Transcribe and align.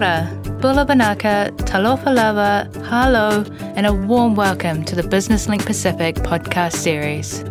ora, 0.00 0.30
bula 0.62 0.86
vinaka, 0.86 1.50
talofa 1.68 2.14
lava, 2.14 2.70
halo, 2.88 3.44
and 3.76 3.86
a 3.86 3.92
warm 3.92 4.34
welcome 4.34 4.82
to 4.82 4.96
the 4.96 5.06
Business 5.06 5.46
Link 5.46 5.66
Pacific 5.66 6.14
podcast 6.16 6.72
series. 6.72 7.44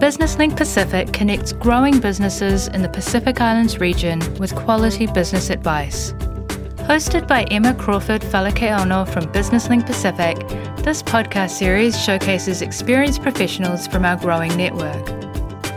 Business 0.00 0.38
Link 0.38 0.56
Pacific 0.56 1.12
connects 1.12 1.52
growing 1.52 2.00
businesses 2.00 2.68
in 2.68 2.80
the 2.80 2.88
Pacific 2.88 3.42
Islands 3.42 3.78
region 3.78 4.20
with 4.36 4.54
quality 4.54 5.06
business 5.06 5.50
advice. 5.50 6.12
Hosted 6.88 7.28
by 7.28 7.42
Emma 7.50 7.74
Crawford 7.74 8.22
Falakeono 8.22 9.06
from 9.06 9.30
Business 9.32 9.68
Link 9.68 9.84
Pacific, 9.84 10.38
this 10.78 11.02
podcast 11.02 11.50
series 11.50 12.00
showcases 12.02 12.62
experienced 12.62 13.20
professionals 13.20 13.86
from 13.86 14.06
our 14.06 14.16
growing 14.16 14.56
network. 14.56 15.35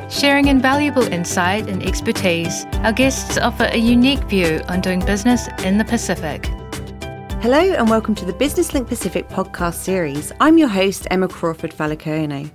Sharing 0.09 0.47
invaluable 0.47 1.03
insight 1.03 1.69
and 1.69 1.85
expertise, 1.85 2.65
our 2.77 2.91
guests 2.91 3.37
offer 3.37 3.65
a 3.65 3.77
unique 3.77 4.23
view 4.23 4.59
on 4.67 4.81
doing 4.81 5.05
business 5.05 5.47
in 5.63 5.77
the 5.77 5.85
Pacific. 5.85 6.47
Hello 7.43 7.59
and 7.59 7.87
welcome 7.87 8.15
to 8.15 8.25
the 8.25 8.33
Business 8.33 8.73
Link 8.73 8.87
Pacific 8.87 9.29
podcast 9.29 9.75
series. 9.75 10.31
I'm 10.39 10.57
your 10.57 10.67
host, 10.67 11.05
Emma 11.11 11.27
Crawford 11.27 11.71
Falakoene. 11.71 12.49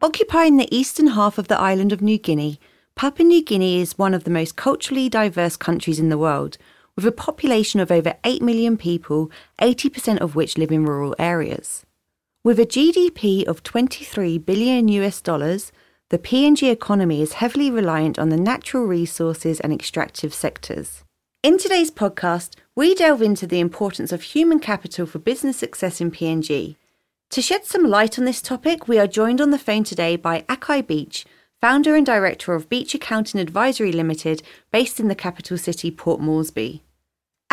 Occupying 0.00 0.56
the 0.56 0.74
eastern 0.74 1.08
half 1.08 1.36
of 1.36 1.48
the 1.48 1.60
island 1.60 1.92
of 1.92 2.00
New 2.00 2.16
Guinea, 2.16 2.58
Papua 2.94 3.28
New 3.28 3.44
Guinea 3.44 3.82
is 3.82 3.98
one 3.98 4.14
of 4.14 4.24
the 4.24 4.30
most 4.30 4.56
culturally 4.56 5.10
diverse 5.10 5.58
countries 5.58 6.00
in 6.00 6.08
the 6.08 6.16
world, 6.16 6.56
with 6.96 7.04
a 7.04 7.12
population 7.12 7.80
of 7.80 7.92
over 7.92 8.14
8 8.24 8.40
million 8.40 8.78
people, 8.78 9.30
80% 9.60 10.20
of 10.20 10.34
which 10.34 10.56
live 10.56 10.72
in 10.72 10.86
rural 10.86 11.14
areas. 11.18 11.84
With 12.42 12.58
a 12.58 12.64
GDP 12.64 13.44
of 13.44 13.62
23 13.62 14.38
billion 14.38 14.88
US 14.88 15.20
dollars, 15.20 15.70
the 16.10 16.18
PNG 16.18 16.70
economy 16.70 17.20
is 17.20 17.34
heavily 17.34 17.70
reliant 17.70 18.18
on 18.18 18.30
the 18.30 18.36
natural 18.36 18.84
resources 18.86 19.60
and 19.60 19.74
extractive 19.74 20.32
sectors. 20.32 21.04
In 21.42 21.58
today's 21.58 21.90
podcast, 21.90 22.54
we 22.74 22.94
delve 22.94 23.20
into 23.20 23.46
the 23.46 23.60
importance 23.60 24.10
of 24.10 24.22
human 24.22 24.58
capital 24.58 25.04
for 25.04 25.18
business 25.18 25.58
success 25.58 26.00
in 26.00 26.10
PNG. 26.10 26.76
To 27.30 27.42
shed 27.42 27.66
some 27.66 27.84
light 27.84 28.18
on 28.18 28.24
this 28.24 28.40
topic, 28.40 28.88
we 28.88 28.98
are 28.98 29.06
joined 29.06 29.42
on 29.42 29.50
the 29.50 29.58
phone 29.58 29.84
today 29.84 30.16
by 30.16 30.46
Akai 30.48 30.86
Beach, 30.86 31.26
founder 31.60 31.94
and 31.94 32.06
director 32.06 32.54
of 32.54 32.70
Beach 32.70 32.94
Accounting 32.94 33.38
Advisory 33.38 33.92
Limited, 33.92 34.42
based 34.72 34.98
in 34.98 35.08
the 35.08 35.14
capital 35.14 35.58
city, 35.58 35.90
Port 35.90 36.22
Moresby. 36.22 36.82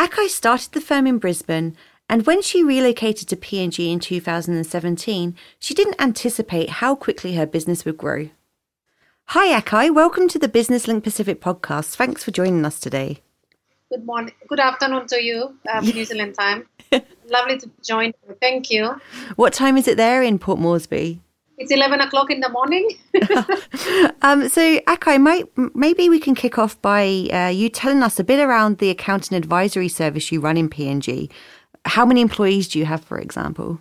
Akai 0.00 0.28
started 0.28 0.72
the 0.72 0.80
firm 0.80 1.06
in 1.06 1.18
Brisbane 1.18 1.76
and 2.08 2.24
when 2.24 2.40
she 2.40 2.62
relocated 2.62 3.28
to 3.28 3.36
PNG 3.36 3.92
in 3.92 3.98
2017, 3.98 5.34
she 5.58 5.74
didn't 5.74 6.00
anticipate 6.00 6.70
how 6.70 6.94
quickly 6.94 7.34
her 7.34 7.46
business 7.46 7.84
would 7.84 7.98
grow. 7.98 8.30
Hi, 9.30 9.60
Akai. 9.60 9.92
Welcome 9.92 10.28
to 10.28 10.38
the 10.38 10.46
Business 10.46 10.86
Link 10.86 11.02
Pacific 11.02 11.40
podcast. 11.40 11.96
Thanks 11.96 12.22
for 12.22 12.30
joining 12.30 12.64
us 12.64 12.78
today. 12.78 13.22
Good 13.90 14.06
morning. 14.06 14.32
Good 14.46 14.60
afternoon 14.60 15.08
to 15.08 15.20
you, 15.20 15.56
um, 15.68 15.84
New 15.84 16.04
Zealand 16.04 16.36
time. 16.38 16.68
Lovely 17.28 17.58
to 17.58 17.68
join. 17.84 18.14
You. 18.28 18.36
Thank 18.40 18.70
you. 18.70 19.00
What 19.34 19.52
time 19.52 19.76
is 19.78 19.88
it 19.88 19.96
there 19.96 20.22
in 20.22 20.38
Port 20.38 20.60
Moresby? 20.60 21.20
It's 21.58 21.72
11 21.72 22.02
o'clock 22.02 22.30
in 22.30 22.38
the 22.38 22.48
morning. 22.50 22.88
um, 24.22 24.48
so, 24.48 24.78
Akai, 24.82 25.20
might, 25.20 25.46
maybe 25.74 26.08
we 26.08 26.20
can 26.20 26.36
kick 26.36 26.56
off 26.56 26.80
by 26.80 27.28
uh, 27.32 27.48
you 27.48 27.68
telling 27.68 28.04
us 28.04 28.20
a 28.20 28.24
bit 28.24 28.38
around 28.38 28.78
the 28.78 28.90
accounting 28.90 29.36
advisory 29.36 29.88
service 29.88 30.30
you 30.30 30.40
run 30.40 30.56
in 30.56 30.70
PNG. 30.70 31.28
How 31.84 32.06
many 32.06 32.20
employees 32.20 32.68
do 32.68 32.78
you 32.78 32.84
have, 32.84 33.04
for 33.04 33.18
example? 33.18 33.80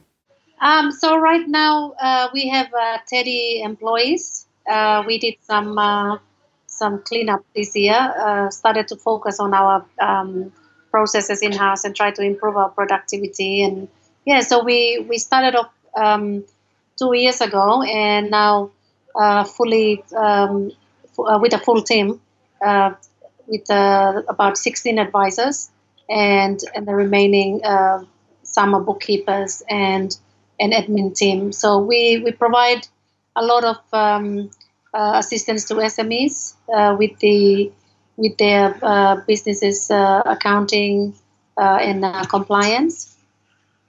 Um, 0.61 0.91
so, 0.91 1.15
right 1.15 1.47
now 1.47 1.93
uh, 2.01 2.29
we 2.33 2.47
have 2.47 2.73
uh, 2.73 2.97
30 3.11 3.61
employees 3.61 4.44
uh, 4.69 5.03
we 5.05 5.17
did 5.19 5.35
some 5.41 5.77
uh, 5.77 6.17
some 6.67 7.01
cleanup 7.03 7.45
this 7.55 7.75
year. 7.75 7.95
Uh, 7.95 8.49
started 8.49 8.87
to 8.89 8.95
focus 8.95 9.39
on 9.39 9.53
our 9.53 9.85
um, 9.99 10.51
processes 10.91 11.41
in 11.41 11.51
house 11.51 11.83
and 11.83 11.95
try 11.95 12.11
to 12.11 12.21
improve 12.21 12.57
our 12.57 12.69
productivity. 12.69 13.63
And 13.63 13.87
yeah, 14.25 14.41
so 14.41 14.63
we 14.63 15.05
we 15.09 15.17
started 15.17 15.55
off 15.55 15.71
um, 15.95 16.43
two 16.97 17.13
years 17.13 17.41
ago, 17.41 17.81
and 17.83 18.31
now 18.31 18.71
uh, 19.15 19.43
fully 19.43 20.03
um, 20.15 20.71
f- 21.05 21.19
uh, 21.19 21.39
with 21.41 21.53
a 21.53 21.59
full 21.59 21.81
team 21.81 22.19
uh, 22.65 22.91
with 23.47 23.69
about 23.69 24.57
16 24.57 24.97
advisors 24.99 25.69
and 26.09 26.59
and 26.73 26.87
the 26.87 26.93
remaining 26.95 27.61
summer 28.43 28.79
bookkeepers 28.79 29.63
and 29.69 30.17
an 30.59 30.71
admin 30.71 31.15
team. 31.15 31.51
So 31.51 31.79
we 31.79 32.21
we 32.23 32.31
provide 32.31 32.87
a 33.35 33.43
lot 33.43 33.63
of 33.63 33.77
um, 33.93 34.49
uh, 34.93 35.13
assistance 35.15 35.65
to 35.65 35.75
SMEs 35.75 36.55
uh, 36.73 36.95
with 36.97 37.17
the 37.19 37.71
with 38.17 38.37
their 38.37 38.77
uh, 38.81 39.17
businesses 39.27 39.91
uh, 39.91 40.21
accounting 40.25 41.13
uh, 41.57 41.79
and 41.81 42.05
uh, 42.05 42.23
compliance, 42.25 43.17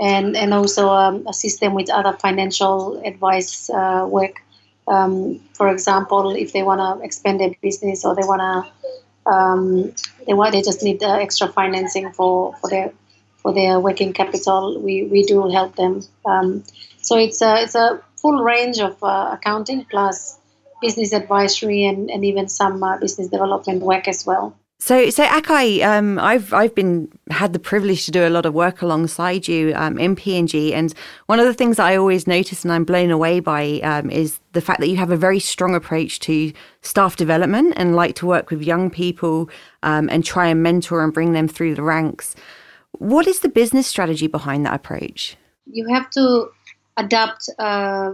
and 0.01 0.37
and 0.37 0.53
also 0.53 0.89
um, 0.89 1.27
assist 1.27 1.61
them 1.61 1.75
with 1.75 1.91
other 1.91 2.13
financial 2.15 3.01
advice 3.05 3.71
work. 4.09 4.43
Um, 4.89 5.41
for 5.55 5.69
example, 5.69 6.31
if 6.37 6.53
they 6.53 6.63
want 6.63 6.81
to 6.81 7.05
expand 7.05 7.41
their 7.41 7.51
business 7.61 8.05
or 8.05 8.15
they 8.15 8.23
want 8.23 8.41
to 8.41 9.33
um, 9.33 9.93
they 10.27 10.35
want 10.35 10.53
they 10.53 10.63
just 10.63 10.83
need 10.83 11.03
extra 11.03 11.49
financing 11.49 12.13
for, 12.13 12.55
for 12.61 12.71
their 12.71 12.93
for 13.47 13.53
their 13.55 13.79
working 13.79 14.13
capital, 14.13 14.81
we, 14.83 15.05
we 15.05 15.23
do 15.23 15.49
help 15.49 15.77
them. 15.77 16.03
Um, 16.25 16.65
so 17.01 17.17
it's 17.17 17.41
a, 17.41 17.63
it's 17.63 17.77
a 17.77 18.03
full 18.27 18.43
range 18.43 18.79
of 18.81 19.03
uh, 19.03 19.31
accounting 19.33 19.85
plus 19.85 20.39
business 20.83 21.13
advisory 21.13 21.85
and, 21.85 22.11
and 22.11 22.25
even 22.25 22.49
some 22.49 22.83
uh, 22.83 22.99
business 22.99 23.29
development 23.29 23.83
work 23.83 24.09
as 24.09 24.27
well. 24.27 24.57
So, 24.79 25.09
so 25.09 25.25
Akai, 25.25 25.83
um, 25.83 26.19
I've 26.19 26.53
I've 26.53 26.75
been 26.75 27.11
had 27.31 27.55
the 27.55 27.59
privilege 27.59 28.05
to 28.05 28.11
do 28.11 28.27
a 28.27 28.29
lot 28.29 28.45
of 28.45 28.53
work 28.53 28.83
alongside 28.83 29.49
you 29.49 29.73
um, 29.75 29.97
in 29.99 30.15
PNG, 30.15 30.73
and 30.73 30.93
one 31.27 31.41
of 31.41 31.47
the 31.47 31.55
things 31.55 31.79
that 31.79 31.87
I 31.87 31.97
always 31.97 32.27
notice 32.27 32.63
and 32.63 32.71
I'm 32.71 32.85
blown 32.85 33.11
away 33.11 33.41
by 33.41 33.81
um, 33.81 34.11
is 34.11 34.39
the 34.53 34.61
fact 34.61 34.81
that 34.81 34.89
you 34.89 34.97
have 34.97 35.11
a 35.11 35.17
very 35.17 35.41
strong 35.41 35.75
approach 35.75 36.21
to 36.21 36.53
staff 36.83 37.17
development 37.17 37.73
and 37.79 37.97
like 37.97 38.17
to 38.17 38.27
work 38.27 38.51
with 38.51 38.63
young 38.63 38.91
people 38.91 39.49
um, 39.83 40.11
and 40.11 40.23
try 40.23 40.49
and 40.49 40.63
mentor 40.63 41.03
and 41.03 41.15
bring 41.15 41.33
them 41.33 41.49
through 41.49 41.75
the 41.75 41.83
ranks. 41.83 42.37
What 42.93 43.27
is 43.27 43.41
the 43.41 43.49
business 43.49 43.87
strategy 43.87 44.27
behind 44.27 44.67
that 44.67 44.75
approach? 44.75 45.39
You 45.65 45.89
have 45.89 46.11
to 46.11 46.51
adapt 46.97 47.49
uh, 47.59 48.13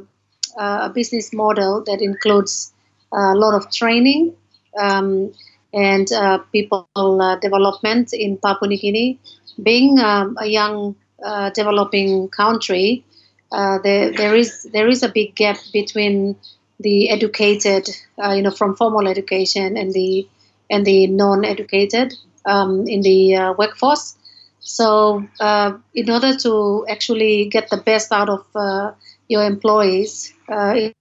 uh, 0.58 0.78
a 0.82 0.90
business 0.94 1.32
model 1.32 1.82
that 1.86 2.00
includes 2.02 2.72
a 3.12 3.34
lot 3.34 3.54
of 3.54 3.70
training 3.70 4.34
um, 4.78 5.32
and 5.72 6.10
uh, 6.12 6.38
people 6.52 6.86
uh, 6.94 7.36
development 7.36 8.12
in 8.12 8.36
Papua 8.36 8.68
New 8.68 8.78
Guinea. 8.78 9.18
Being 9.62 9.98
um, 9.98 10.36
a 10.40 10.46
young 10.46 10.96
uh, 11.24 11.50
developing 11.50 12.28
country, 12.28 13.04
uh, 13.50 13.78
there, 13.82 14.12
there 14.12 14.34
is 14.34 14.66
there 14.72 14.88
is 14.88 15.02
a 15.02 15.08
big 15.08 15.34
gap 15.34 15.58
between 15.72 16.36
the 16.80 17.10
educated, 17.10 17.88
you 18.18 18.42
know, 18.42 18.50
from 18.50 18.74
formal 18.76 19.06
education 19.06 19.76
and 19.76 19.92
the 19.92 20.26
and 20.70 20.86
the 20.86 21.06
non-educated 21.06 22.14
um, 22.46 22.88
in 22.88 23.02
the 23.02 23.54
workforce. 23.58 24.16
So, 24.62 25.26
uh, 25.40 25.74
in 25.94 26.10
order 26.10 26.36
to 26.38 26.86
actually 26.88 27.46
get 27.46 27.70
the 27.70 27.78
best 27.78 28.12
out 28.12 28.28
of 28.30 28.46
uh, 28.54 28.92
your 29.28 29.44
employees, 29.44 30.32
uh, 30.48 30.74
it, 30.76 30.94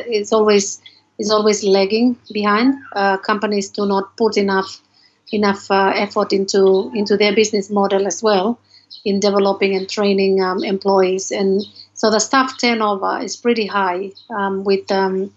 is 0.09 0.33
always 0.33 0.81
is 1.19 1.31
always 1.31 1.65
lagging 1.65 2.17
behind. 2.33 2.75
companies 3.23 3.71
do 3.71 3.87
not 3.87 4.17
put 4.17 4.37
enough 4.37 4.81
enough 5.32 5.70
uh, 5.70 5.93
effort 5.94 6.32
into 6.32 6.90
into 6.94 7.17
their 7.17 7.34
business 7.34 7.70
model 7.70 8.06
as 8.06 8.23
well 8.23 8.58
in 9.05 9.20
developing 9.20 9.75
and 9.75 9.88
training 9.88 10.43
um, 10.43 10.62
employees. 10.64 11.31
And 11.31 11.62
so 11.94 12.11
the 12.11 12.20
staff 12.20 12.58
turnover 12.58 13.19
is 13.23 13.37
pretty 13.37 13.67
high 13.67 14.12
um, 14.31 14.64
with 14.64 14.90
um, 14.90 15.32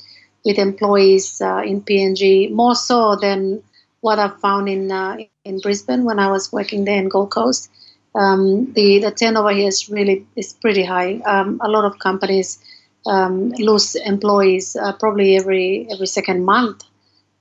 with 0.45 0.57
employees 0.57 1.41
uh, 1.41 1.61
in 1.65 1.81
PNG 1.81 2.51
more 2.51 2.75
so 2.75 3.15
than 3.15 3.63
what 4.01 4.19
I've 4.19 4.39
found 4.39 4.69
in 4.69 4.91
uh, 4.91 5.17
in 5.43 5.59
Brisbane 5.59 6.05
when 6.05 6.19
I 6.19 6.29
was 6.31 6.51
working 6.51 6.85
there 6.85 6.97
in 6.97 7.09
Gold 7.09 7.31
Coast. 7.31 7.69
Um, 8.15 8.73
the 8.73 8.99
the 8.99 9.11
turnover 9.11 9.51
here 9.51 9.67
is 9.67 9.89
really 9.89 10.25
is 10.35 10.53
pretty 10.53 10.83
high. 10.83 11.19
Um, 11.25 11.59
a 11.61 11.69
lot 11.69 11.85
of 11.85 11.99
companies 11.99 12.59
um, 13.05 13.49
lose 13.51 13.95
employees 13.95 14.75
uh, 14.75 14.93
probably 14.93 15.37
every 15.37 15.87
every 15.91 16.07
second 16.07 16.43
month 16.43 16.83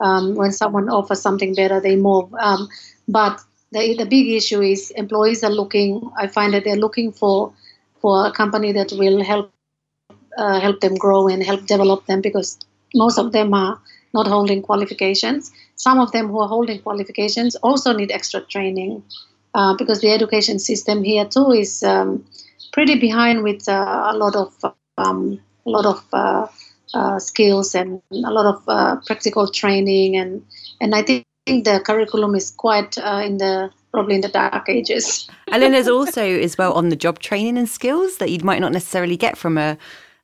um, 0.01 0.35
when 0.35 0.53
someone 0.53 0.89
offers 0.89 1.21
something 1.21 1.55
better, 1.55 1.81
they 1.81 1.97
move. 1.97 2.33
Um, 2.35 2.69
but 3.07 3.41
the, 3.73 3.95
the 3.97 4.07
big 4.07 4.29
issue 4.29 4.61
is 4.61 4.91
employees 4.93 5.43
are 5.45 5.51
looking. 5.51 6.11
I 6.17 6.27
find 6.27 6.55
that 6.55 6.65
they're 6.65 6.77
looking 6.77 7.13
for 7.13 7.53
for 8.01 8.27
a 8.27 8.33
company 8.33 8.73
that 8.73 8.93
will 8.93 9.23
help 9.23 9.53
uh, 10.37 10.61
help 10.61 10.81
them 10.81 10.95
grow 10.95 11.29
and 11.29 11.43
help 11.43 11.67
develop 11.67 12.07
them 12.07 12.21
because 12.21 12.59
most 12.95 13.19
of 13.19 13.33
them 13.33 13.53
are 13.55 13.81
not 14.15 14.27
holding 14.27 14.63
qualifications. 14.63 15.53
Some 15.75 15.99
of 15.99 16.13
them 16.13 16.29
who 16.29 16.41
are 16.41 16.49
holding 16.49 16.81
qualifications 16.81 17.57
also 17.57 17.93
need 17.93 18.11
extra 18.11 18.41
training 18.41 19.03
uh, 19.55 19.75
because 19.77 20.01
the 20.01 20.11
education 20.11 20.59
system 20.59 21.03
here 21.03 21.25
too 21.25 21.51
is 21.51 21.83
um, 21.83 22.25
pretty 22.73 22.99
behind 22.99 23.43
with 23.43 23.69
uh, 23.69 24.11
a 24.13 24.17
lot 24.17 24.37
of 24.37 24.55
um, 24.97 25.41
a 25.67 25.71
lot 25.71 25.87
of 25.87 26.05
uh, 26.95 26.99
uh, 26.99 27.19
skills 27.19 27.75
and 27.75 28.03
a 28.13 28.31
lot 28.31 28.47
of 28.47 28.63
uh, 28.69 28.97
practical 29.07 29.49
training 29.49 30.17
and 30.17 30.45
and 30.81 30.95
I 30.95 31.03
think 31.03 31.25
the 31.47 31.81
curriculum 31.85 32.35
is 32.35 32.51
quite 32.51 32.97
in 32.99 33.39
the 33.39 33.71
probably 33.93 34.15
in 34.15 34.21
the 34.21 34.29
dark 34.29 34.69
ages. 34.69 35.29
and 35.53 35.63
then 35.63 35.73
there's 35.73 35.89
also 35.89 36.23
as 36.23 36.59
well 36.59 36.73
on 36.75 36.91
the 36.91 36.97
job 36.97 37.19
training 37.19 37.57
and 37.57 37.69
skills 37.69 38.19
that 38.19 38.31
you 38.31 38.39
might 38.41 38.61
not 38.61 38.73
necessarily 38.73 39.17
get 39.17 39.39
from 39.39 39.57
a, 39.57 39.79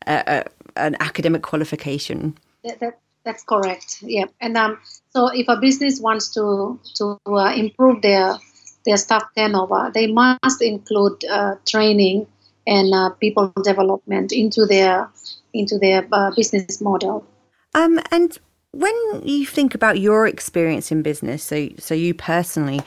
a, 0.06 0.22
a 0.26 0.44
an 0.76 0.96
academic 1.00 1.42
qualification. 1.42 2.36
That, 2.64 2.80
that, 2.80 2.98
that's 3.24 3.42
correct. 3.44 4.02
Yeah, 4.02 4.26
and 4.40 4.56
um, 4.56 4.78
so 5.10 5.28
if 5.28 5.48
a 5.48 5.56
business 5.56 6.00
wants 6.00 6.34
to 6.34 6.78
to 6.96 7.18
uh, 7.26 7.54
improve 7.54 8.02
their 8.02 8.36
their 8.84 8.96
staff 8.96 9.24
turnover, 9.36 9.90
they 9.94 10.06
must 10.06 10.60
include 10.60 11.24
uh, 11.24 11.54
training 11.66 12.26
and 12.66 12.94
uh, 12.94 13.10
people 13.10 13.52
development 13.62 14.32
into 14.32 14.66
their 14.66 15.08
into 15.54 15.78
their 15.78 16.06
uh, 16.12 16.30
business 16.34 16.80
model. 16.80 17.26
Um, 17.74 18.00
and 18.10 18.38
when 18.72 18.94
you 19.24 19.46
think 19.46 19.74
about 19.74 19.98
your 19.98 20.26
experience 20.26 20.92
in 20.92 21.02
business, 21.02 21.42
so 21.42 21.68
so 21.78 21.94
you 21.94 22.12
personally, 22.12 22.80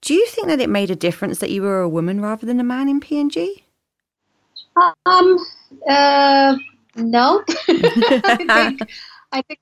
do 0.00 0.14
you 0.14 0.26
think 0.26 0.48
that 0.48 0.60
it 0.60 0.68
made 0.68 0.90
a 0.90 0.96
difference 0.96 1.38
that 1.38 1.50
you 1.50 1.62
were 1.62 1.80
a 1.80 1.88
woman 1.88 2.20
rather 2.20 2.46
than 2.46 2.60
a 2.60 2.64
man 2.64 2.88
in 2.88 3.00
PNG? 3.00 3.62
Um, 5.06 5.38
uh, 5.88 6.56
no, 6.96 7.44
I 7.68 8.36
think 8.36 8.82
I 9.32 9.42
think 9.42 9.60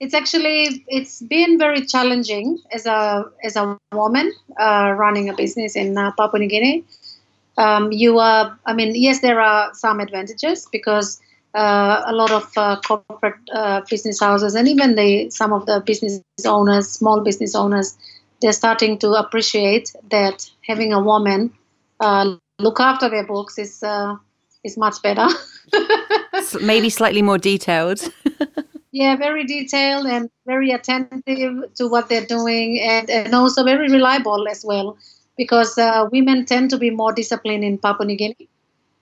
it's 0.00 0.14
actually 0.14 0.84
it's 0.88 1.22
been 1.22 1.58
very 1.58 1.86
challenging 1.86 2.58
as 2.72 2.86
a 2.86 3.24
as 3.42 3.56
a 3.56 3.78
woman 3.92 4.32
uh, 4.60 4.94
running 4.96 5.28
a 5.28 5.34
business 5.34 5.76
in 5.76 5.96
uh, 5.96 6.12
Papua 6.12 6.40
New 6.40 6.48
Guinea. 6.48 6.84
Um, 7.56 7.92
you 7.92 8.18
are, 8.18 8.58
I 8.66 8.72
mean, 8.72 8.94
yes, 8.96 9.20
there 9.20 9.40
are 9.40 9.72
some 9.74 10.00
advantages 10.00 10.66
because 10.72 11.20
uh, 11.54 12.02
a 12.06 12.12
lot 12.12 12.30
of 12.30 12.50
uh, 12.56 12.80
corporate 12.80 13.34
uh, 13.52 13.80
business 13.88 14.20
houses 14.20 14.54
and 14.54 14.68
even 14.68 14.94
the 14.96 15.30
some 15.30 15.52
of 15.52 15.66
the 15.66 15.80
business 15.80 16.22
owners, 16.44 16.88
small 16.90 17.20
business 17.22 17.54
owners, 17.54 17.96
they're 18.40 18.52
starting 18.52 18.98
to 18.98 19.12
appreciate 19.12 19.92
that 20.10 20.50
having 20.66 20.92
a 20.92 21.00
woman 21.00 21.52
uh, 22.00 22.34
look 22.58 22.80
after 22.80 23.08
their 23.08 23.26
books 23.26 23.58
is 23.58 23.82
is 24.64 24.76
much 24.76 25.00
better. 25.02 25.28
Maybe 26.60 26.90
slightly 26.90 27.22
more 27.22 27.38
detailed. 27.38 28.00
yeah, 28.92 29.16
very 29.16 29.44
detailed 29.44 30.06
and 30.06 30.30
very 30.46 30.70
attentive 30.70 31.74
to 31.74 31.88
what 31.88 32.08
they're 32.08 32.26
doing, 32.26 32.80
and, 32.80 33.10
and 33.10 33.34
also 33.34 33.64
very 33.64 33.88
reliable 33.88 34.48
as 34.48 34.64
well, 34.64 34.96
because 35.36 35.76
uh, 35.78 36.08
women 36.10 36.46
tend 36.46 36.70
to 36.70 36.78
be 36.78 36.90
more 36.90 37.12
disciplined 37.12 37.64
in 37.64 37.78
Papua 37.78 38.06
New 38.06 38.16
Guinea. 38.16 38.48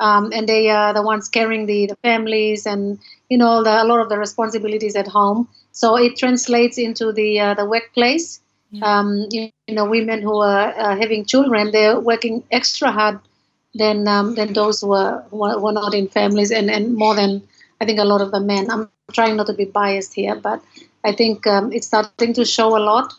Um, 0.02 0.32
and 0.34 0.48
they 0.48 0.68
are 0.68 0.92
the 0.92 1.02
ones 1.02 1.28
carrying 1.28 1.66
the, 1.66 1.86
the 1.86 1.96
families 2.02 2.66
and 2.66 2.98
you 3.30 3.38
know 3.38 3.62
the, 3.62 3.82
a 3.82 3.86
lot 3.86 4.00
of 4.00 4.08
the 4.08 4.18
responsibilities 4.18 4.96
at 4.96 5.06
home. 5.06 5.48
So 5.70 5.96
it 5.96 6.16
translates 6.16 6.76
into 6.76 7.12
the 7.12 7.38
uh, 7.38 7.54
the 7.54 7.64
workplace. 7.64 8.40
Yeah. 8.72 8.98
Um, 8.98 9.28
you, 9.30 9.50
you, 9.68 9.74
know, 9.76 9.84
women 9.84 10.22
who 10.22 10.40
are 10.40 10.74
uh, 10.76 10.96
having 10.96 11.24
children, 11.26 11.70
they're 11.70 12.00
working 12.00 12.42
extra 12.50 12.90
hard 12.90 13.20
than 13.74 14.08
um, 14.08 14.34
than 14.34 14.54
those 14.54 14.80
who 14.80 14.92
are, 14.92 15.22
who 15.30 15.44
are, 15.44 15.72
not 15.72 15.94
in 15.94 16.08
families, 16.08 16.50
and, 16.50 16.68
and 16.68 16.94
more 16.94 17.14
than 17.14 17.42
I 17.80 17.84
think 17.84 18.00
a 18.00 18.04
lot 18.04 18.22
of 18.22 18.32
the 18.32 18.40
men. 18.40 18.70
I'm 18.70 18.88
trying 19.12 19.36
not 19.36 19.46
to 19.48 19.54
be 19.54 19.66
biased 19.66 20.14
here, 20.14 20.34
but 20.34 20.60
I 21.04 21.12
think 21.12 21.46
um, 21.46 21.72
it's 21.72 21.86
starting 21.86 22.32
to 22.34 22.44
show 22.44 22.76
a 22.76 22.82
lot 22.82 23.12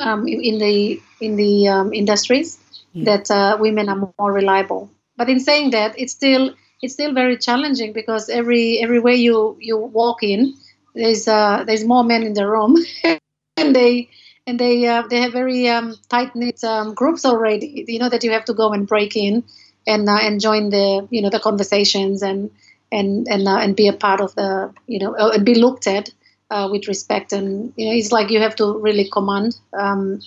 um, 0.00 0.28
in 0.28 0.58
the 0.58 1.00
in 1.20 1.36
the 1.36 1.68
um, 1.68 1.94
industries 1.94 2.58
yeah. 2.92 3.04
that 3.16 3.30
uh, 3.30 3.56
women 3.58 3.88
are 3.88 4.12
more 4.18 4.32
reliable. 4.32 4.90
But 5.18 5.30
in 5.30 5.40
saying 5.40 5.72
that, 5.72 5.98
it's 5.98 6.14
still 6.14 6.54
it's 6.82 6.94
still 6.94 7.14
very 7.14 7.36
challenging 7.38 7.92
because 7.92 8.30
every 8.30 8.80
every 8.80 9.00
way 9.00 9.16
you 9.16 9.58
you 9.60 9.78
walk 9.78 10.22
in, 10.22 10.54
there's 10.94 11.28
uh, 11.28 11.64
there's 11.66 11.84
more 11.84 12.04
men 12.04 12.24
in 12.24 12.34
the 12.34 12.48
room, 12.48 12.76
and 13.56 13.74
they 13.76 14.10
and 14.46 14.58
they 14.58 14.86
uh, 14.86 15.02
they 15.08 15.20
have 15.20 15.32
very 15.32 15.68
um, 15.68 15.96
tight 16.08 16.34
knit 16.36 16.64
um, 16.64 16.94
groups 16.94 17.24
already. 17.26 17.84
You 17.88 17.98
know 17.98 18.08
that 18.10 18.24
you 18.24 18.30
have 18.32 18.46
to 18.46 18.54
go 18.54 18.72
and 18.72 18.86
break 18.86 19.16
in 19.16 19.44
and 19.86 20.08
uh, 20.08 20.18
and 20.22 20.40
join 20.40 20.70
the 20.70 21.06
you 21.10 21.22
know 21.22 21.30
the 21.30 21.40
conversations 21.40 22.22
and 22.22 22.50
and 22.92 23.26
and 23.28 23.48
uh, 23.48 23.58
and 23.58 23.76
be 23.76 23.88
a 23.88 23.92
part 23.92 24.20
of 24.20 24.34
the 24.36 24.72
you 24.86 24.98
know 24.98 25.14
and 25.14 25.44
be 25.44 25.54
looked 25.54 25.86
at 25.86 26.10
uh, 26.50 26.68
with 26.70 26.88
respect 26.88 27.32
and 27.32 27.72
you 27.76 27.86
know 27.86 27.92
it's 27.94 28.12
like 28.12 28.30
you 28.30 28.40
have 28.40 28.56
to 28.56 28.78
really 28.78 29.08
command 29.10 29.56
um, 29.78 30.20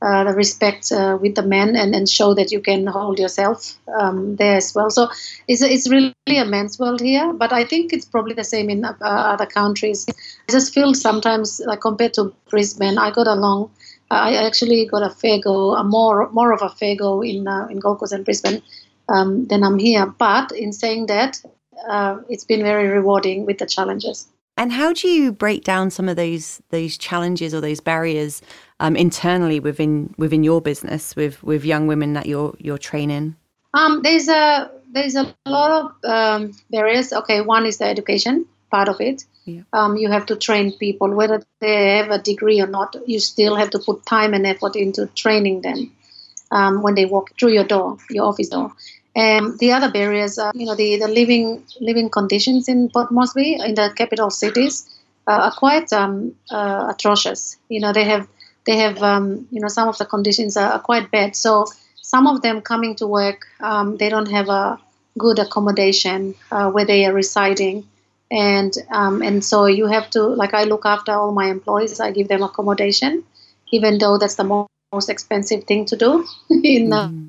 uh, 0.00 0.24
the 0.24 0.32
respect 0.32 0.92
uh, 0.92 1.18
with 1.20 1.34
the 1.34 1.42
men 1.42 1.74
and, 1.74 1.94
and 1.94 2.08
show 2.08 2.34
that 2.34 2.52
you 2.52 2.60
can 2.60 2.86
hold 2.86 3.18
yourself 3.18 3.76
um, 3.98 4.36
there 4.36 4.56
as 4.56 4.74
well. 4.74 4.90
So 4.90 5.08
it's, 5.48 5.62
it's 5.62 5.90
really 5.90 6.14
a 6.28 6.44
men's 6.44 6.78
world 6.78 7.00
here, 7.00 7.32
but 7.32 7.52
I 7.52 7.64
think 7.64 7.92
it's 7.92 8.04
probably 8.04 8.34
the 8.34 8.44
same 8.44 8.70
in 8.70 8.84
uh, 8.84 8.94
other 9.00 9.46
countries. 9.46 10.06
I 10.08 10.52
just 10.52 10.72
feel 10.72 10.94
sometimes, 10.94 11.60
like 11.66 11.80
compared 11.80 12.14
to 12.14 12.32
Brisbane, 12.48 12.98
I 12.98 13.10
got 13.10 13.26
along. 13.26 13.70
I 14.10 14.36
actually 14.36 14.86
got 14.86 15.02
a 15.02 15.10
fair 15.10 15.38
go, 15.38 15.74
a 15.74 15.84
more 15.84 16.30
more 16.30 16.52
of 16.52 16.62
a 16.62 16.70
fair 16.70 16.96
go 16.96 17.22
in 17.22 17.46
uh, 17.46 17.66
in 17.66 17.78
Gold 17.78 17.98
Coast 17.98 18.12
and 18.12 18.24
Brisbane 18.24 18.62
um, 19.08 19.46
than 19.48 19.62
I'm 19.62 19.78
here. 19.78 20.06
But 20.06 20.50
in 20.52 20.72
saying 20.72 21.06
that, 21.06 21.42
uh, 21.86 22.16
it's 22.30 22.44
been 22.44 22.62
very 22.62 22.88
rewarding 22.88 23.44
with 23.44 23.58
the 23.58 23.66
challenges. 23.66 24.26
And 24.56 24.72
how 24.72 24.92
do 24.92 25.08
you 25.08 25.30
break 25.30 25.62
down 25.62 25.90
some 25.90 26.08
of 26.08 26.16
those 26.16 26.62
those 26.70 26.96
challenges 26.96 27.54
or 27.54 27.60
those 27.60 27.80
barriers 27.80 28.40
um, 28.80 28.96
internally 28.96 29.60
within 29.60 30.14
within 30.18 30.44
your 30.44 30.60
business 30.60 31.16
with 31.16 31.42
with 31.42 31.64
young 31.64 31.86
women 31.86 32.12
that 32.14 32.26
you're 32.26 32.54
you're 32.58 32.78
training? 32.78 33.36
Um, 33.74 34.02
there's 34.02 34.28
a 34.28 34.70
there's 34.90 35.16
a 35.16 35.34
lot 35.46 35.70
of 35.70 36.10
um, 36.10 36.52
barriers. 36.70 37.12
Okay, 37.12 37.40
one 37.40 37.66
is 37.66 37.78
the 37.78 37.84
education 37.86 38.46
part 38.70 38.88
of 38.88 39.00
it. 39.00 39.24
Yeah. 39.44 39.62
Um, 39.72 39.96
you 39.96 40.10
have 40.10 40.26
to 40.26 40.36
train 40.36 40.72
people, 40.72 41.10
whether 41.14 41.42
they 41.60 41.98
have 41.98 42.10
a 42.10 42.18
degree 42.18 42.60
or 42.60 42.66
not. 42.66 42.96
You 43.06 43.18
still 43.18 43.56
have 43.56 43.70
to 43.70 43.78
put 43.78 44.04
time 44.04 44.34
and 44.34 44.46
effort 44.46 44.76
into 44.76 45.06
training 45.06 45.62
them 45.62 45.90
um, 46.50 46.82
when 46.82 46.94
they 46.94 47.06
walk 47.06 47.30
through 47.38 47.52
your 47.52 47.64
door, 47.64 47.96
your 48.10 48.26
office 48.26 48.48
door. 48.48 48.72
And 49.16 49.58
the 49.58 49.72
other 49.72 49.90
barriers 49.90 50.38
are, 50.38 50.52
you 50.54 50.66
know, 50.66 50.74
the, 50.74 50.98
the 50.98 51.08
living 51.08 51.64
living 51.80 52.08
conditions 52.10 52.68
in 52.68 52.88
Port 52.90 53.10
Moresby, 53.10 53.54
in 53.54 53.74
the 53.74 53.92
capital 53.96 54.30
cities, 54.30 54.88
uh, 55.26 55.50
are 55.50 55.52
quite 55.52 55.92
um, 55.92 56.34
uh, 56.50 56.92
atrocious. 56.94 57.56
You 57.68 57.80
know, 57.80 57.92
they 57.92 58.04
have 58.04 58.28
they 58.68 58.76
have 58.76 59.02
um, 59.02 59.48
you 59.50 59.60
know 59.60 59.68
some 59.68 59.88
of 59.88 59.96
the 59.96 60.04
conditions 60.04 60.56
are, 60.56 60.72
are, 60.72 60.84
quite 60.90 61.10
bad. 61.10 61.34
So 61.34 61.66
some 62.02 62.26
of 62.26 62.42
them 62.42 62.60
coming 62.60 62.94
to 62.96 63.06
work, 63.06 63.46
um, 63.60 63.96
they 63.96 64.10
don't 64.10 64.30
have 64.30 64.48
a 64.48 64.78
good 65.16 65.38
accommodation 65.38 66.34
uh, 66.52 66.70
where 66.70 66.84
they 66.84 67.06
are 67.06 67.14
residing, 67.14 67.88
and 68.30 68.72
um, 68.90 69.22
and 69.22 69.42
so 69.42 69.64
you 69.66 69.86
have 69.86 70.10
to 70.10 70.22
like 70.22 70.52
I 70.52 70.64
look 70.64 70.84
after 70.84 71.12
all 71.12 71.32
my 71.32 71.46
employees. 71.46 71.98
I 71.98 72.12
give 72.12 72.28
them 72.28 72.42
accommodation, 72.42 73.24
even 73.72 73.98
though 73.98 74.18
that's 74.18 74.36
the 74.36 74.44
most 74.44 75.08
expensive 75.08 75.64
thing 75.64 75.86
to 75.86 75.96
do 75.96 76.26
in. 76.50 76.90
Mm 76.90 77.28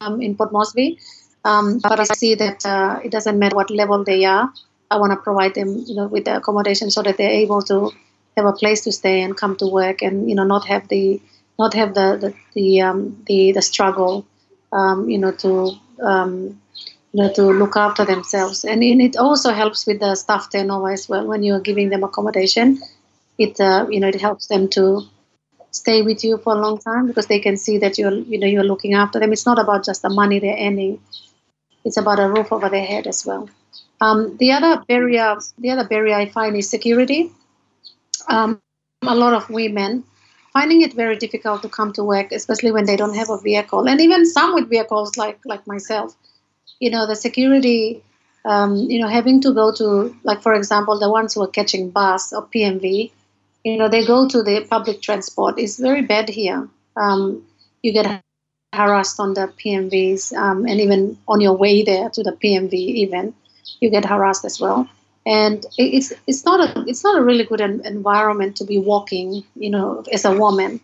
um, 0.00 0.20
in 0.20 0.36
Port 0.36 0.52
Moresby. 0.52 0.98
Um, 1.44 1.78
but 1.78 2.00
I 2.00 2.04
see 2.04 2.34
that 2.34 2.64
uh, 2.66 3.00
it 3.04 3.10
doesn't 3.10 3.38
matter 3.38 3.56
what 3.56 3.70
level 3.70 4.04
they 4.04 4.24
are. 4.24 4.52
I 4.90 4.96
want 4.96 5.12
to 5.12 5.16
provide 5.16 5.54
them, 5.54 5.84
you 5.86 5.94
know, 5.94 6.06
with 6.06 6.24
the 6.24 6.36
accommodation 6.36 6.90
so 6.90 7.02
that 7.02 7.16
they're 7.16 7.30
able 7.30 7.62
to 7.62 7.92
have 8.38 8.46
a 8.46 8.52
place 8.62 8.82
to 8.84 8.92
stay 8.92 9.22
and 9.22 9.36
come 9.36 9.56
to 9.56 9.66
work, 9.66 10.02
and 10.02 10.28
you 10.30 10.36
know, 10.36 10.44
not 10.44 10.66
have 10.68 10.88
the 10.88 11.20
not 11.58 11.74
have 11.74 11.94
the 11.94 12.08
the 12.22 12.34
the 12.54 12.82
um, 12.82 13.00
the, 13.26 13.52
the 13.52 13.62
struggle, 13.62 14.26
um, 14.72 15.08
you 15.10 15.18
know, 15.18 15.32
to 15.44 15.52
um, 16.02 16.60
you 17.12 17.22
know 17.22 17.32
to 17.34 17.42
look 17.42 17.76
after 17.76 18.04
themselves. 18.04 18.64
And, 18.64 18.82
and 18.82 19.02
it 19.02 19.16
also 19.16 19.52
helps 19.52 19.86
with 19.86 20.00
the 20.00 20.14
staff 20.14 20.50
turnover 20.52 20.90
as 20.90 21.08
well. 21.08 21.26
When 21.26 21.42
you're 21.42 21.60
giving 21.60 21.90
them 21.90 22.04
accommodation, 22.04 22.80
it 23.38 23.60
uh, 23.60 23.86
you 23.90 24.00
know 24.00 24.08
it 24.08 24.20
helps 24.20 24.46
them 24.48 24.68
to 24.70 25.02
stay 25.70 26.02
with 26.02 26.24
you 26.24 26.38
for 26.38 26.54
a 26.54 26.60
long 26.60 26.78
time 26.78 27.06
because 27.06 27.26
they 27.26 27.40
can 27.40 27.56
see 27.56 27.78
that 27.78 27.98
you're 27.98 28.14
you 28.14 28.38
know 28.38 28.46
you're 28.46 28.64
looking 28.72 28.94
after 28.94 29.20
them. 29.20 29.32
It's 29.32 29.46
not 29.46 29.58
about 29.58 29.84
just 29.84 30.02
the 30.02 30.10
money 30.10 30.38
they're 30.40 30.58
earning; 30.68 31.00
it's 31.84 31.96
about 31.96 32.20
a 32.20 32.28
roof 32.28 32.52
over 32.52 32.68
their 32.68 32.86
head 32.86 33.06
as 33.08 33.26
well. 33.26 33.48
Um, 34.00 34.36
the 34.38 34.52
other 34.52 34.84
barrier, 34.88 35.36
the 35.58 35.70
other 35.70 35.88
barrier 35.88 36.16
I 36.16 36.26
find 36.28 36.56
is 36.56 36.70
security. 36.70 37.32
Um, 38.28 38.60
a 39.02 39.14
lot 39.14 39.34
of 39.34 39.48
women 39.50 40.04
finding 40.52 40.82
it 40.82 40.94
very 40.94 41.16
difficult 41.16 41.62
to 41.62 41.68
come 41.68 41.92
to 41.92 42.02
work, 42.02 42.32
especially 42.32 42.72
when 42.72 42.84
they 42.84 42.96
don't 42.96 43.14
have 43.14 43.30
a 43.30 43.38
vehicle, 43.38 43.88
and 43.88 44.00
even 44.00 44.26
some 44.26 44.54
with 44.54 44.68
vehicles, 44.68 45.16
like 45.16 45.38
like 45.44 45.66
myself. 45.66 46.16
You 46.80 46.90
know, 46.90 47.06
the 47.06 47.16
security. 47.16 48.02
Um, 48.44 48.76
you 48.76 49.00
know, 49.00 49.08
having 49.08 49.42
to 49.42 49.52
go 49.52 49.74
to, 49.74 50.16
like 50.22 50.42
for 50.42 50.54
example, 50.54 50.98
the 50.98 51.10
ones 51.10 51.34
who 51.34 51.42
are 51.42 51.48
catching 51.48 51.90
bus 51.90 52.32
or 52.32 52.46
PMV, 52.46 53.10
you 53.64 53.76
know 53.76 53.88
they 53.88 54.04
go 54.04 54.28
to 54.28 54.42
the 54.42 54.64
public 54.68 55.00
transport 55.02 55.58
it's 55.58 55.78
very 55.78 56.02
bad 56.02 56.28
here 56.28 56.68
um, 56.96 57.44
you 57.82 57.92
get 57.92 58.22
harassed 58.72 59.18
on 59.20 59.34
the 59.34 59.46
pmvs 59.58 60.36
um, 60.36 60.66
and 60.66 60.80
even 60.80 61.18
on 61.26 61.40
your 61.40 61.56
way 61.56 61.82
there 61.82 62.08
to 62.10 62.22
the 62.22 62.32
pmv 62.32 62.72
even 62.72 63.34
you 63.80 63.90
get 63.90 64.04
harassed 64.04 64.44
as 64.44 64.60
well 64.60 64.88
and 65.28 65.66
it's 65.76 66.12
it's 66.26 66.44
not 66.44 66.58
a 66.60 66.84
it's 66.90 67.04
not 67.04 67.18
a 67.18 67.22
really 67.22 67.44
good 67.44 67.60
environment 67.60 68.56
to 68.56 68.64
be 68.64 68.78
walking 68.78 69.44
you 69.54 69.70
know 69.70 70.02
as 70.12 70.24
a 70.24 70.32
woman 70.32 70.80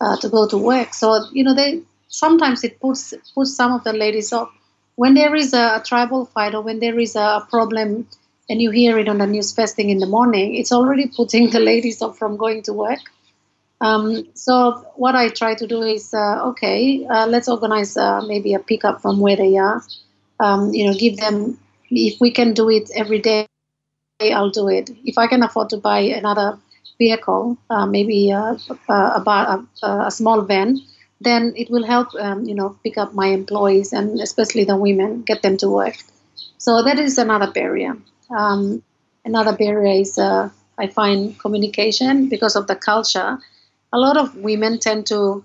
uh, 0.00 0.16
to 0.22 0.28
go 0.28 0.46
to 0.46 0.56
work 0.56 0.94
so 0.94 1.06
you 1.32 1.44
know 1.44 1.54
they 1.54 1.82
sometimes 2.10 2.62
it 2.64 2.78
puts 2.80 3.14
puts 3.34 3.54
some 3.54 3.72
of 3.72 3.84
the 3.84 3.92
ladies 3.92 4.32
off. 4.32 4.50
When 4.96 5.14
there 5.14 5.34
is 5.34 5.54
a, 5.54 5.82
tribal 5.86 6.26
fight 6.26 6.54
or 6.54 6.60
when 6.60 6.80
there 6.80 6.98
is 6.98 7.16
a 7.16 7.46
problem 7.48 8.06
and 8.50 8.60
you 8.60 8.70
hear 8.70 8.98
it 8.98 9.08
on 9.08 9.18
the 9.18 9.26
news 9.26 9.54
first 9.54 9.76
thing 9.76 9.88
in 9.88 9.98
the 9.98 10.06
morning, 10.06 10.56
it's 10.56 10.72
already 10.72 11.06
putting 11.16 11.48
the 11.50 11.60
ladies 11.60 12.02
off 12.02 12.18
from 12.18 12.36
going 12.36 12.62
to 12.64 12.74
work. 12.74 13.00
Um, 13.80 14.26
so 14.34 14.84
what 14.96 15.14
I 15.14 15.30
try 15.30 15.54
to 15.54 15.66
do 15.66 15.80
is, 15.80 16.12
uh, 16.12 16.48
okay, 16.48 17.06
uh, 17.06 17.26
let's 17.26 17.48
organize 17.48 17.96
uh, 17.96 18.20
maybe 18.26 18.52
a 18.52 18.58
pickup 18.58 19.00
from 19.00 19.20
where 19.20 19.36
they 19.36 19.56
are. 19.56 19.82
Um, 20.38 20.74
you 20.74 20.86
know, 20.86 20.94
give 20.94 21.16
them 21.16 21.58
if 21.90 22.20
we 22.20 22.30
can 22.30 22.52
do 22.52 22.68
it 22.68 22.90
every 22.94 23.20
day, 23.20 23.46
I'll 24.20 24.50
do 24.50 24.68
it. 24.68 24.90
If 25.04 25.18
I 25.18 25.26
can 25.26 25.42
afford 25.42 25.70
to 25.70 25.78
buy 25.78 26.00
another 26.00 26.58
vehicle, 26.98 27.56
uh, 27.70 27.86
maybe 27.86 28.30
a, 28.30 28.56
a, 28.88 29.66
a, 29.82 30.10
small 30.10 30.42
van, 30.42 30.78
then 31.20 31.54
it 31.56 31.70
will 31.70 31.84
help, 31.84 32.08
um, 32.14 32.44
you 32.44 32.54
know, 32.54 32.76
pick 32.84 32.98
up 32.98 33.14
my 33.14 33.28
employees 33.28 33.92
and 33.92 34.20
especially 34.20 34.64
the 34.64 34.76
women, 34.76 35.22
get 35.22 35.42
them 35.42 35.56
to 35.58 35.68
work. 35.68 35.96
So 36.58 36.82
that 36.82 36.98
is 36.98 37.18
another 37.18 37.50
barrier. 37.50 37.96
Um, 38.30 38.82
another 39.24 39.56
barrier 39.56 40.00
is 40.00 40.18
uh, 40.18 40.50
I 40.78 40.86
find 40.88 41.38
communication 41.38 42.28
because 42.28 42.56
of 42.56 42.66
the 42.66 42.76
culture. 42.76 43.38
A 43.92 43.98
lot 43.98 44.16
of 44.16 44.36
women 44.36 44.78
tend 44.78 45.06
to 45.06 45.44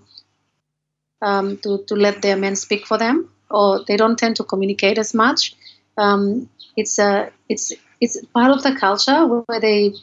um, 1.22 1.56
to 1.58 1.84
to 1.88 1.94
let 1.94 2.22
their 2.22 2.36
men 2.36 2.56
speak 2.56 2.86
for 2.86 2.98
them, 2.98 3.30
or 3.50 3.84
they 3.86 3.96
don't 3.96 4.18
tend 4.18 4.36
to 4.36 4.44
communicate 4.44 4.98
as 4.98 5.14
much. 5.14 5.54
Um, 5.96 6.48
it's 6.76 6.98
a 6.98 7.30
it's 7.48 7.72
it's 8.00 8.22
part 8.26 8.50
of 8.50 8.62
the 8.62 8.74
culture 8.74 9.26
where 9.26 9.60
they 9.60 9.94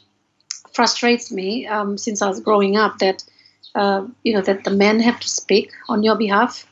frustrates 0.72 1.30
me 1.30 1.66
um, 1.66 1.96
since 1.96 2.20
I 2.20 2.28
was 2.28 2.40
growing 2.40 2.76
up 2.76 2.98
that 2.98 3.24
uh, 3.74 4.06
you 4.22 4.32
know 4.32 4.42
that 4.42 4.64
the 4.64 4.70
men 4.70 5.00
have 5.00 5.20
to 5.20 5.28
speak 5.28 5.72
on 5.88 6.02
your 6.02 6.16
behalf. 6.16 6.66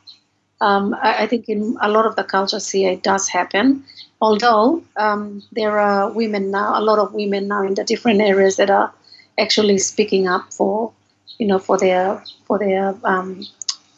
Um, 0.60 0.94
I, 0.94 1.24
I, 1.24 1.26
think 1.26 1.48
in 1.48 1.76
a 1.80 1.88
lot 1.88 2.06
of 2.06 2.14
the 2.14 2.22
cultures 2.22 2.70
here 2.70 2.92
it 2.92 3.02
does 3.02 3.28
happen. 3.28 3.84
Although 4.20 4.84
um, 4.96 5.42
there 5.50 5.80
are 5.80 6.12
women 6.12 6.52
now, 6.52 6.78
a 6.78 6.82
lot 6.82 7.00
of 7.00 7.12
women 7.12 7.48
now 7.48 7.64
in 7.64 7.74
the 7.74 7.82
different 7.82 8.20
areas 8.20 8.56
that 8.56 8.70
are 8.70 8.92
actually 9.38 9.78
speaking 9.78 10.28
up 10.28 10.52
for 10.52 10.92
you 11.38 11.46
know 11.46 11.58
for 11.58 11.78
their 11.78 12.22
for 12.46 12.58
their 12.58 12.94
um, 13.04 13.44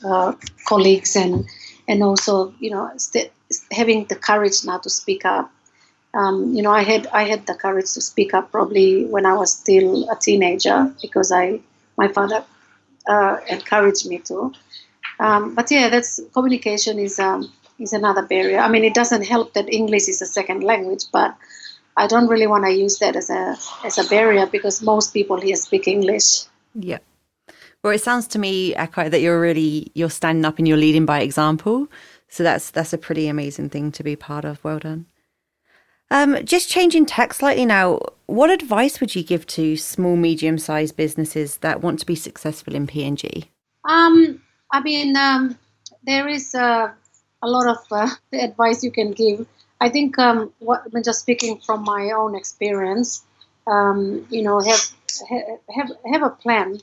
uh, 0.04 0.32
colleagues 0.66 1.16
and 1.16 1.44
and 1.88 2.02
also 2.02 2.54
you 2.58 2.70
know 2.70 2.90
st- 2.96 3.32
having 3.72 4.06
the 4.06 4.16
courage 4.16 4.64
now 4.64 4.78
to 4.78 4.88
speak 4.88 5.24
up 5.24 5.50
um, 6.14 6.54
you 6.54 6.62
know, 6.62 6.70
I 6.70 6.82
had 6.82 7.06
I 7.08 7.24
had 7.24 7.46
the 7.46 7.54
courage 7.54 7.92
to 7.94 8.00
speak 8.00 8.34
up 8.34 8.52
probably 8.52 9.04
when 9.04 9.26
I 9.26 9.34
was 9.34 9.52
still 9.52 10.08
a 10.10 10.16
teenager 10.16 10.94
because 11.02 11.32
I 11.32 11.60
my 11.96 12.08
father 12.08 12.44
uh, 13.08 13.38
encouraged 13.48 14.08
me 14.08 14.18
to. 14.18 14.52
Um, 15.18 15.54
but 15.54 15.70
yeah, 15.70 15.88
that's 15.88 16.20
communication 16.32 16.98
is 16.98 17.18
um, 17.18 17.52
is 17.78 17.92
another 17.92 18.22
barrier. 18.22 18.58
I 18.58 18.68
mean, 18.68 18.84
it 18.84 18.94
doesn't 18.94 19.26
help 19.26 19.54
that 19.54 19.72
English 19.72 20.08
is 20.08 20.22
a 20.22 20.26
second 20.26 20.62
language, 20.62 21.04
but 21.12 21.36
I 21.96 22.06
don't 22.06 22.28
really 22.28 22.46
want 22.46 22.64
to 22.64 22.70
use 22.70 22.98
that 22.98 23.16
as 23.16 23.30
a 23.30 23.56
as 23.84 23.98
a 23.98 24.08
barrier 24.08 24.46
because 24.46 24.82
most 24.82 25.12
people 25.12 25.40
here 25.40 25.56
speak 25.56 25.88
English. 25.88 26.44
Yeah. 26.74 26.98
Well, 27.82 27.92
it 27.92 28.02
sounds 28.02 28.26
to 28.28 28.38
me, 28.38 28.72
Akai, 28.74 29.10
that 29.10 29.20
you're 29.20 29.40
really 29.40 29.90
you're 29.94 30.10
standing 30.10 30.44
up 30.44 30.58
and 30.58 30.68
you're 30.68 30.78
leading 30.78 31.06
by 31.06 31.20
example. 31.20 31.88
So 32.28 32.44
that's 32.44 32.70
that's 32.70 32.92
a 32.92 32.98
pretty 32.98 33.26
amazing 33.26 33.70
thing 33.70 33.90
to 33.92 34.04
be 34.04 34.14
part 34.14 34.44
of. 34.44 34.62
Well 34.62 34.78
done. 34.78 35.06
Um, 36.14 36.44
just 36.44 36.68
changing 36.70 37.06
tack 37.06 37.34
slightly 37.34 37.66
now, 37.66 37.98
what 38.26 38.48
advice 38.48 39.00
would 39.00 39.16
you 39.16 39.24
give 39.24 39.48
to 39.48 39.76
small, 39.76 40.14
medium 40.14 40.58
sized 40.58 40.96
businesses 40.96 41.56
that 41.56 41.82
want 41.82 41.98
to 41.98 42.06
be 42.06 42.14
successful 42.14 42.76
in 42.76 42.86
PNG? 42.86 43.48
Um, 43.84 44.40
I 44.72 44.80
mean, 44.80 45.16
um, 45.16 45.58
there 46.06 46.28
is 46.28 46.54
uh, 46.54 46.92
a 47.42 47.48
lot 47.48 47.66
of 47.66 47.78
uh, 47.90 48.10
advice 48.32 48.84
you 48.84 48.92
can 48.92 49.10
give. 49.10 49.44
I 49.80 49.88
think, 49.88 50.16
um, 50.16 50.52
what, 50.60 50.82
I 50.86 50.88
mean, 50.92 51.02
just 51.02 51.18
speaking 51.18 51.58
from 51.58 51.82
my 51.82 52.12
own 52.12 52.36
experience, 52.36 53.24
um, 53.66 54.24
you 54.30 54.42
know, 54.42 54.60
have, 54.60 54.92
have 55.74 55.90
have 56.12 56.22
a 56.22 56.30
plan. 56.30 56.80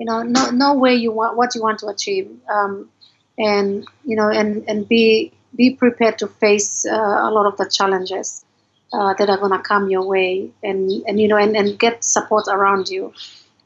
You 0.00 0.06
know, 0.06 0.24
know, 0.24 0.50
know 0.50 0.74
where 0.74 0.92
you 0.92 1.12
want 1.12 1.36
what 1.36 1.54
you 1.54 1.62
want 1.62 1.78
to 1.78 1.86
achieve, 1.86 2.28
um, 2.50 2.90
and 3.38 3.86
you 4.04 4.16
know, 4.16 4.28
and 4.28 4.68
and 4.68 4.88
be 4.88 5.32
be 5.54 5.70
prepared 5.70 6.18
to 6.18 6.26
face 6.26 6.84
uh, 6.84 6.90
a 6.96 7.30
lot 7.30 7.46
of 7.46 7.56
the 7.58 7.70
challenges 7.70 8.44
uh, 8.92 9.14
that 9.14 9.28
are 9.28 9.38
to 9.52 9.58
come 9.58 9.90
your 9.90 10.04
way 10.06 10.50
and, 10.62 10.90
and 11.06 11.20
you 11.20 11.28
know 11.28 11.36
and, 11.36 11.56
and 11.56 11.78
get 11.78 12.04
support 12.04 12.44
around 12.48 12.88
you. 12.88 13.12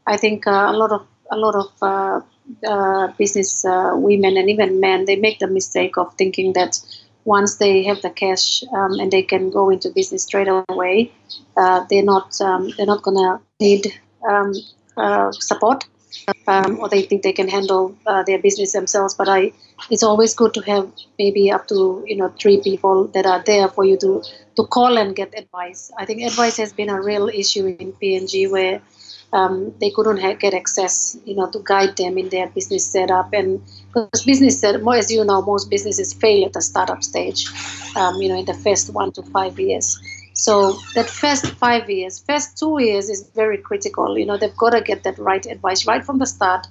I 0.07 0.17
think 0.17 0.47
uh, 0.47 0.67
a 0.69 0.73
lot 0.73 0.93
of 0.93 1.07
a 1.31 1.37
lot 1.37 1.55
of 1.55 1.71
uh, 1.83 2.21
uh 2.67 3.09
business 3.19 3.65
uh, 3.65 3.93
women 3.95 4.37
and 4.37 4.51
even 4.51 4.81
men 4.81 5.05
they 5.05 5.17
make 5.17 5.39
the 5.39 5.47
mistake 5.47 5.97
of 5.97 6.15
thinking 6.15 6.53
that 6.55 6.81
once 7.25 7.57
they 7.57 7.85
have 7.85 8.01
the 8.03 8.11
cash 8.11 8.65
um, 8.73 8.99
and 8.99 9.13
they 9.13 9.23
can 9.23 9.51
go 9.51 9.71
into 9.71 9.91
business 9.91 10.25
straight 10.25 10.49
away 10.49 11.13
they're 11.55 12.03
not 12.03 12.41
um, 12.41 12.73
they're 12.77 12.87
not 12.87 13.03
going 13.03 13.17
to 13.17 13.39
need 13.61 13.87
um, 14.29 14.53
support 15.33 15.85
um, 16.47 16.79
or 16.81 16.89
they 16.89 17.03
think 17.03 17.23
they 17.23 17.33
can 17.33 17.49
handle 17.49 17.97
uh, 18.07 18.23
their 18.23 18.39
business 18.39 18.73
themselves. 18.73 19.15
But 19.15 19.29
I, 19.29 19.53
it's 19.91 20.03
always 20.03 20.35
good 20.35 20.55
to 20.55 20.61
have 20.63 20.91
maybe 21.19 21.51
up 21.51 21.69
to 21.69 22.03
you 22.07 22.17
know 22.17 22.33
three 22.41 22.61
people 22.61 23.07
that 23.09 23.27
are 23.27 23.43
there 23.45 23.69
for 23.69 23.85
you 23.85 23.97
to 23.99 24.23
to 24.57 24.67
call 24.67 24.99
and 24.99 25.15
get 25.15 25.39
advice. 25.39 25.91
I 25.99 26.05
think 26.05 26.23
advice 26.23 26.57
has 26.57 26.73
been 26.73 26.91
a 26.91 27.01
real 27.01 27.29
issue 27.29 27.67
in 27.79 27.93
PNG 27.93 28.51
where 28.51 28.81
um, 29.33 29.73
they 29.81 29.91
couldn't 29.91 30.19
have, 30.19 30.39
get 30.39 30.55
access, 30.55 31.17
you 31.25 31.37
know, 31.37 31.49
to 31.51 31.61
guide 31.65 31.97
them 31.97 32.19
in 32.19 32.29
their 32.31 32.49
business 32.49 32.87
setup. 32.87 33.33
And 33.33 33.63
because 33.93 34.25
business, 34.25 34.61
set, 34.61 34.75
as 34.75 35.11
you 35.11 35.25
know, 35.25 35.43
most 35.43 35.71
businesses 35.71 36.13
fail 36.13 36.47
at 36.47 36.53
the 36.53 36.61
startup 36.61 37.03
stage, 37.03 37.47
um, 37.97 38.21
you 38.21 38.29
know, 38.29 38.39
in 38.39 38.45
the 38.45 38.55
first 38.55 38.93
one 38.93 39.13
to 39.13 39.23
five 39.23 39.59
years. 39.59 39.99
So 40.33 40.79
that 40.95 41.09
first 41.09 41.47
five 41.47 41.91
years, 41.91 42.19
first 42.21 42.59
two 42.59 42.81
years 42.81 43.09
is 43.09 43.29
very 43.35 43.59
critical. 43.59 44.19
You 44.19 44.27
know, 44.27 44.37
they've 44.37 44.57
got 44.57 44.71
to 44.71 44.81
get 44.81 45.03
that 45.03 45.19
right 45.19 45.45
advice 45.45 45.87
right 45.87 46.05
from 46.05 46.19
the 46.19 46.27
start, 46.27 46.67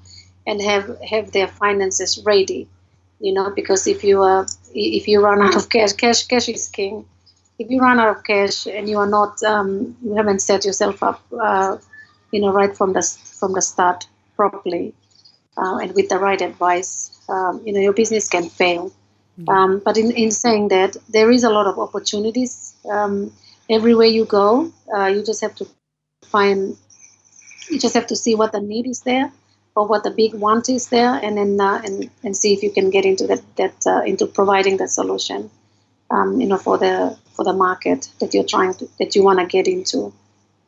and 0.48 0.62
have 0.62 0.98
have 1.02 1.32
their 1.32 1.48
finances 1.48 2.22
ready. 2.26 2.68
You 3.20 3.34
know, 3.34 3.52
because 3.52 3.86
if 3.86 4.04
you 4.04 4.24
uh, 4.24 4.48
if 4.74 5.08
you 5.08 5.22
run 5.22 5.42
out 5.42 5.56
of 5.56 5.70
cash, 5.70 5.94
cash 5.94 6.26
cash 6.28 6.50
is 6.50 6.68
king. 6.70 7.06
If 7.60 7.70
you 7.70 7.82
run 7.82 8.00
out 8.00 8.16
of 8.16 8.24
cash 8.24 8.66
and 8.68 8.88
you 8.88 8.98
are 9.00 9.08
not, 9.10 9.44
um, 9.44 9.98
you 10.02 10.16
haven't 10.16 10.40
set 10.40 10.64
yourself 10.64 11.04
up, 11.04 11.22
uh, 11.38 11.78
you 12.32 12.40
know, 12.40 12.54
right 12.54 12.76
from 12.76 12.94
the 12.94 13.02
from 13.40 13.52
the 13.54 13.62
start 13.62 14.08
properly, 14.38 14.94
uh, 15.58 15.78
and 15.80 15.94
with 15.94 16.08
the 16.08 16.18
right 16.18 16.42
advice, 16.42 17.20
um, 17.28 17.62
you 17.66 17.74
know, 17.74 17.82
your 17.82 17.92
business 17.94 18.30
can 18.30 18.50
fail. 18.50 18.94
Mm-hmm. 19.40 19.50
Um, 19.50 19.82
but 19.84 19.98
in, 19.98 20.12
in 20.12 20.32
saying 20.32 20.70
that, 20.70 20.96
there 21.10 21.30
is 21.32 21.44
a 21.44 21.50
lot 21.50 21.68
of 21.68 21.78
opportunities. 21.78 22.74
Um, 22.90 23.34
everywhere 23.70 24.08
you 24.08 24.26
go, 24.26 24.72
uh, 24.96 25.08
you 25.08 25.24
just 25.24 25.42
have 25.42 25.56
to 25.56 25.68
find, 26.26 26.78
you 27.70 27.80
just 27.80 27.96
have 27.96 28.08
to 28.08 28.16
see 28.16 28.36
what 28.36 28.52
the 28.52 28.62
need 28.62 28.88
is 28.88 29.02
there 29.02 29.32
or 29.76 29.88
what 29.88 30.04
the 30.04 30.12
big 30.12 30.34
want 30.34 30.70
is 30.70 30.90
there, 30.90 31.14
and 31.24 31.38
then 31.38 31.60
uh, 31.60 31.82
and 31.86 32.10
and 32.24 32.36
see 32.36 32.54
if 32.54 32.64
you 32.64 32.72
can 32.72 32.90
get 32.90 33.06
into 33.06 33.28
that 33.28 33.42
that 33.56 33.88
uh, 33.88 34.02
into 34.06 34.26
providing 34.26 34.78
the 34.78 34.88
solution, 34.88 35.50
um, 36.10 36.42
you 36.42 36.48
know, 36.48 36.58
for 36.58 36.78
the 36.78 37.18
for 37.36 37.46
the 37.46 37.54
market 37.54 38.10
that 38.20 38.34
you're 38.34 38.44
trying 38.44 38.74
to 38.74 38.90
that 39.00 39.16
you 39.16 39.24
want 39.24 39.40
to 39.40 39.46
get 39.46 39.68
into. 39.68 40.12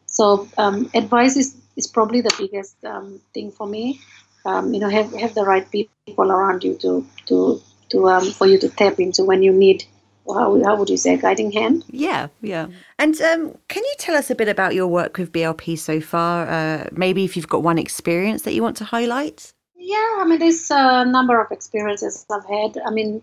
So 0.05 0.47
um, 0.57 0.89
advice 0.93 1.35
is 1.35 1.55
is 1.75 1.87
probably 1.87 2.21
the 2.21 2.33
biggest 2.37 2.75
um, 2.85 3.19
thing 3.33 3.51
for 3.51 3.67
me. 3.67 3.99
Um, 4.45 4.73
you 4.73 4.79
know, 4.79 4.89
have 4.89 5.13
have 5.13 5.33
the 5.33 5.43
right 5.43 5.69
people 5.69 6.31
around 6.31 6.63
you 6.63 6.75
to 6.75 7.05
to 7.27 7.61
to 7.89 8.09
um, 8.09 8.31
for 8.31 8.47
you 8.47 8.59
to 8.59 8.69
tap 8.69 8.99
into 8.99 9.23
when 9.23 9.43
you 9.43 9.51
need 9.51 9.83
how, 10.33 10.63
how 10.63 10.75
would 10.75 10.89
you 10.89 10.97
say, 10.97 11.13
a 11.15 11.17
guiding 11.17 11.51
hand? 11.51 11.83
Yeah, 11.89 12.27
yeah. 12.41 12.67
And 12.99 13.19
um, 13.21 13.57
can 13.67 13.83
you 13.83 13.93
tell 13.97 14.15
us 14.15 14.29
a 14.29 14.35
bit 14.35 14.47
about 14.47 14.73
your 14.73 14.87
work 14.87 15.17
with 15.17 15.31
BLP 15.31 15.77
so 15.77 15.99
far? 16.01 16.47
Uh, 16.47 16.87
maybe 16.91 17.23
if 17.23 17.35
you've 17.35 17.47
got 17.47 17.63
one 17.63 17.77
experience 17.77 18.43
that 18.43 18.53
you 18.53 18.61
want 18.61 18.77
to 18.77 18.85
highlight? 18.85 19.53
Yeah, 19.75 20.17
I 20.19 20.25
mean, 20.25 20.39
there's 20.39 20.69
a 20.69 21.05
number 21.05 21.41
of 21.41 21.51
experiences 21.51 22.25
I've 22.31 22.45
had. 22.45 22.81
I 22.85 22.91
mean, 22.91 23.21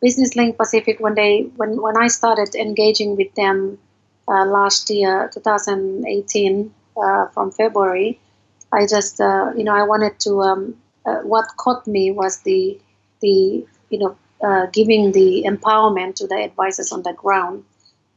Business 0.00 0.34
Link 0.34 0.56
Pacific, 0.56 0.98
when 0.98 1.14
they 1.14 1.42
when 1.56 1.80
when 1.80 1.96
I 1.96 2.08
started 2.08 2.54
engaging 2.54 3.16
with 3.16 3.34
them 3.34 3.78
uh, 4.26 4.44
last 4.46 4.90
year, 4.90 5.30
2018, 5.32 6.74
uh, 6.96 7.26
from 7.28 7.52
February, 7.52 8.18
I 8.72 8.86
just 8.86 9.20
uh, 9.20 9.52
you 9.56 9.64
know 9.64 9.74
I 9.74 9.82
wanted 9.82 10.18
to. 10.20 10.40
Um, 10.42 10.76
uh, 11.06 11.20
what 11.22 11.46
caught 11.56 11.86
me 11.86 12.10
was 12.10 12.40
the 12.40 12.78
the 13.20 13.64
you 13.90 13.98
know 13.98 14.16
uh, 14.42 14.66
giving 14.66 15.12
the 15.12 15.44
empowerment 15.46 16.16
to 16.16 16.26
the 16.26 16.36
advisors 16.36 16.92
on 16.92 17.02
the 17.02 17.12
ground, 17.12 17.64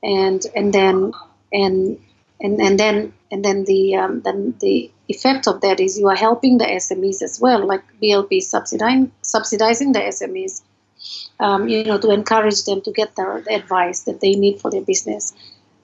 and 0.01 0.45
and 0.55 0.73
then 0.73 1.13
and 1.51 1.99
and 2.41 2.61
and 2.61 2.79
then 2.79 3.13
and 3.31 3.43
then 3.43 3.65
the 3.65 3.95
um, 3.95 4.21
then 4.21 4.55
the 4.59 4.91
effect 5.07 5.47
of 5.47 5.61
that 5.61 5.79
is 5.79 5.99
you 5.99 6.07
are 6.07 6.15
helping 6.15 6.57
the 6.57 6.65
SMEs 6.65 7.21
as 7.21 7.39
well, 7.39 7.65
like 7.65 7.83
BLP 8.01 8.41
subsidizing 8.41 9.11
subsidizing 9.21 9.91
the 9.91 9.99
SMEs, 9.99 10.61
um, 11.39 11.67
you 11.67 11.83
know, 11.83 11.97
to 11.97 12.11
encourage 12.11 12.63
them 12.63 12.81
to 12.81 12.91
get 12.91 13.15
the, 13.15 13.43
the, 13.45 13.55
advice 13.55 14.01
that 14.01 14.21
they 14.21 14.33
need 14.33 14.59
for 14.61 14.69
their 14.71 14.81
business. 14.81 15.33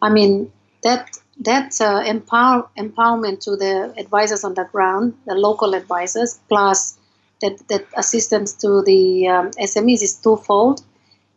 I 0.02 0.10
mean 0.10 0.52
that 0.84 1.18
that 1.40 1.80
uh, 1.82 2.04
empower 2.06 2.70
empowerment 2.78 3.42
to 3.42 3.56
the 3.56 3.94
advisors 3.98 4.44
on 4.44 4.54
the 4.54 4.66
ground, 4.66 5.18
the 5.26 5.36
local 5.36 5.74
advisors, 5.74 6.40
plus 6.50 6.99
that, 7.42 7.68
that 7.70 7.86
assistance 7.96 8.54
to 8.54 8.82
the 8.86 9.28
um, 9.28 9.52
SMEs 9.52 10.02
is 10.02 10.16
twofold. 10.16 10.84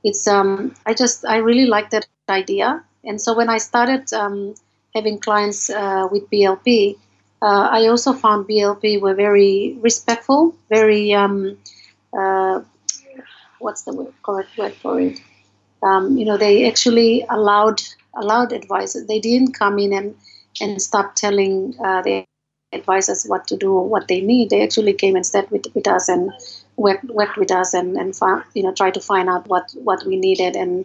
It's 0.04 0.26
um, 0.26 0.74
I 0.86 0.94
just 0.94 1.24
I 1.24 1.36
really 1.36 1.66
like 1.66 1.90
that 1.90 2.06
idea, 2.28 2.82
and 3.04 3.20
so 3.20 3.36
when 3.36 3.48
I 3.48 3.58
started 3.58 4.12
um, 4.12 4.54
having 4.94 5.18
clients 5.18 5.70
uh, 5.70 6.08
with 6.10 6.28
BLP, 6.30 6.96
uh, 7.40 7.68
I 7.70 7.86
also 7.86 8.12
found 8.12 8.46
BLP 8.48 9.00
were 9.00 9.14
very 9.14 9.76
respectful, 9.80 10.54
very 10.68 11.12
um, 11.12 11.56
uh, 12.18 12.62
what's 13.58 13.82
the 13.82 14.12
correct 14.22 14.56
word 14.58 14.74
for 14.74 15.00
it? 15.00 15.20
Um, 15.82 16.16
you 16.16 16.24
know, 16.24 16.36
they 16.36 16.68
actually 16.68 17.24
allowed 17.30 17.82
allowed 18.14 18.52
advisors. 18.52 19.06
They 19.06 19.20
didn't 19.20 19.52
come 19.52 19.78
in 19.78 19.92
and 19.92 20.14
and 20.60 20.82
start 20.82 21.16
telling 21.16 21.74
uh, 21.82 22.02
the 22.72 22.78
advisors 22.78 23.24
what 23.24 23.46
to 23.48 23.56
do 23.56 23.72
what 23.72 24.08
they 24.08 24.20
need. 24.20 24.50
They 24.50 24.62
actually 24.62 24.94
came 24.94 25.16
and 25.16 25.26
sat 25.26 25.50
with, 25.50 25.66
with 25.74 25.86
us 25.86 26.08
and 26.08 26.32
worked, 26.76 27.04
worked 27.04 27.36
with 27.36 27.50
us 27.50 27.74
and, 27.74 27.96
and 27.96 28.16
found, 28.16 28.44
you 28.54 28.62
know 28.62 28.74
try 28.74 28.90
to 28.90 29.00
find 29.00 29.28
out 29.28 29.46
what, 29.46 29.72
what 29.74 30.04
we 30.06 30.16
needed 30.16 30.56
and 30.56 30.84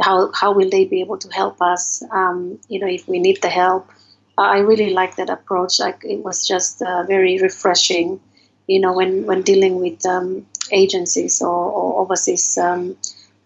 how 0.00 0.30
how 0.32 0.52
will 0.52 0.70
they 0.70 0.84
be 0.84 1.00
able 1.00 1.18
to 1.18 1.28
help 1.32 1.60
us. 1.60 2.02
Um, 2.10 2.58
you 2.68 2.78
know, 2.80 2.86
if 2.86 3.06
we 3.08 3.18
need 3.18 3.42
the 3.42 3.48
help. 3.48 3.90
I 4.38 4.58
really 4.58 4.90
like 4.90 5.16
that 5.16 5.30
approach. 5.30 5.80
Like 5.80 6.04
it 6.04 6.22
was 6.22 6.46
just 6.46 6.82
uh, 6.82 7.04
very 7.04 7.38
refreshing. 7.38 8.20
You 8.66 8.80
know, 8.80 8.92
when 8.92 9.24
when 9.26 9.42
dealing 9.42 9.80
with 9.80 10.04
um, 10.04 10.46
agencies 10.70 11.40
or, 11.40 11.48
or 11.48 12.00
overseas 12.00 12.58
um, 12.58 12.96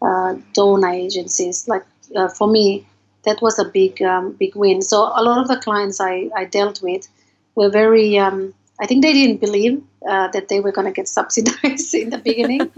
uh, 0.03 0.35
donor 0.53 0.89
agencies, 0.89 1.69
like 1.69 1.85
uh, 2.17 2.29
for 2.29 2.49
me, 2.49 2.87
that 3.25 3.41
was 3.41 3.59
a 3.59 3.65
big 3.65 4.03
um, 4.03 4.33
big 4.33 4.57
win. 4.57 4.83
So 4.83 5.13
a 5.15 5.23
lot 5.23 5.39
of 5.39 5.49
the 5.49 5.59
clients 5.59 6.01
I, 6.01 6.29
I 6.37 6.45
dealt 6.47 6.83
with 6.83 7.09
were 7.61 7.71
very. 7.83 8.19
Um, 8.19 8.55
I 8.83 8.87
think 8.87 9.03
they 9.03 9.13
didn't 9.13 9.41
believe 9.47 9.75
uh, 10.13 10.29
that 10.35 10.49
they 10.49 10.61
were 10.61 10.73
going 10.73 10.89
to 10.93 10.97
get 11.01 11.09
subsidized 11.19 11.95
in 12.03 12.11
the 12.15 12.23
beginning, 12.31 12.71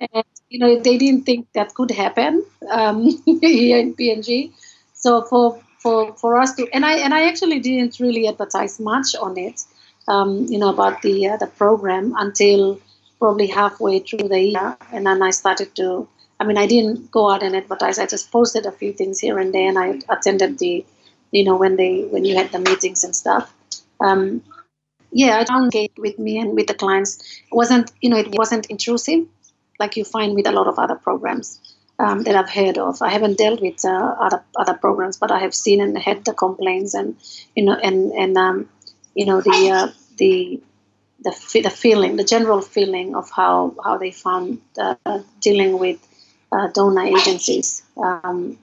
and 0.00 0.24
you 0.50 0.58
know 0.60 0.70
they 0.86 0.96
didn't 1.04 1.24
think 1.28 1.46
that 1.58 1.74
could 1.74 1.90
happen 1.90 2.44
um, 2.70 2.98
here 3.26 3.78
in 3.78 3.94
PNG. 3.94 4.52
So 4.94 5.22
for 5.30 5.44
for 5.82 5.98
for 6.22 6.38
us 6.42 6.54
to 6.56 6.68
and 6.72 6.84
I 6.92 6.94
and 7.04 7.12
I 7.20 7.28
actually 7.28 7.60
didn't 7.60 8.00
really 8.00 8.26
advertise 8.32 8.80
much 8.80 9.14
on 9.26 9.38
it, 9.48 9.62
um, 10.08 10.30
you 10.52 10.58
know, 10.58 10.70
about 10.70 11.02
the 11.02 11.16
uh, 11.28 11.36
the 11.36 11.50
program 11.62 12.14
until 12.16 12.80
probably 13.18 13.46
halfway 13.46 14.00
through 14.00 14.28
the 14.28 14.40
year, 14.40 14.76
and 14.92 15.06
then 15.06 15.22
I 15.22 15.30
started 15.30 15.74
to 15.76 16.08
I 16.40 16.44
mean, 16.44 16.58
I 16.58 16.66
didn't 16.66 17.10
go 17.10 17.30
out 17.30 17.42
and 17.42 17.54
advertise. 17.56 17.98
I 17.98 18.06
just 18.06 18.30
posted 18.32 18.66
a 18.66 18.72
few 18.72 18.92
things 18.92 19.20
here 19.20 19.38
and 19.38 19.54
there, 19.54 19.68
and 19.68 19.78
I 19.78 20.00
attended 20.08 20.58
the, 20.58 20.84
you 21.30 21.44
know, 21.44 21.56
when 21.56 21.76
they 21.76 22.02
when 22.02 22.24
you 22.24 22.36
had 22.36 22.52
the 22.52 22.58
meetings 22.58 23.04
and 23.04 23.14
stuff. 23.14 23.52
Um, 24.04 24.42
yeah, 25.10 25.38
I 25.38 25.44
don't 25.44 25.70
get 25.70 25.92
with 25.96 26.18
me 26.18 26.38
and 26.38 26.54
with 26.54 26.66
the 26.66 26.74
clients. 26.74 27.18
It 27.50 27.54
wasn't, 27.54 27.92
you 28.00 28.10
know, 28.10 28.16
it 28.16 28.36
wasn't 28.36 28.66
intrusive, 28.66 29.26
like 29.78 29.96
you 29.96 30.04
find 30.04 30.34
with 30.34 30.46
a 30.46 30.52
lot 30.52 30.66
of 30.66 30.78
other 30.78 30.96
programs 30.96 31.60
um, 31.98 32.22
that 32.24 32.34
I've 32.34 32.50
heard 32.50 32.78
of. 32.78 33.00
I 33.00 33.10
haven't 33.10 33.38
dealt 33.38 33.60
with 33.60 33.84
uh, 33.84 34.14
other 34.20 34.42
other 34.56 34.74
programs, 34.74 35.16
but 35.16 35.30
I 35.30 35.38
have 35.40 35.54
seen 35.54 35.80
and 35.80 35.96
had 35.96 36.24
the 36.24 36.34
complaints 36.34 36.94
and 36.94 37.16
you 37.54 37.64
know 37.64 37.74
and 37.74 38.12
and 38.12 38.36
um, 38.36 38.68
you 39.14 39.26
know 39.26 39.40
the 39.40 39.70
uh, 39.70 39.88
the 40.16 40.60
the 41.20 41.60
the 41.60 41.70
feeling, 41.70 42.16
the 42.16 42.24
general 42.24 42.60
feeling 42.60 43.14
of 43.14 43.30
how 43.30 43.74
how 43.84 43.98
they 43.98 44.10
found 44.10 44.60
uh, 44.78 45.20
dealing 45.40 45.78
with 45.78 45.98
uh, 46.52 46.68
donor 46.68 47.02
agencies 47.02 47.82
um, 47.96 48.58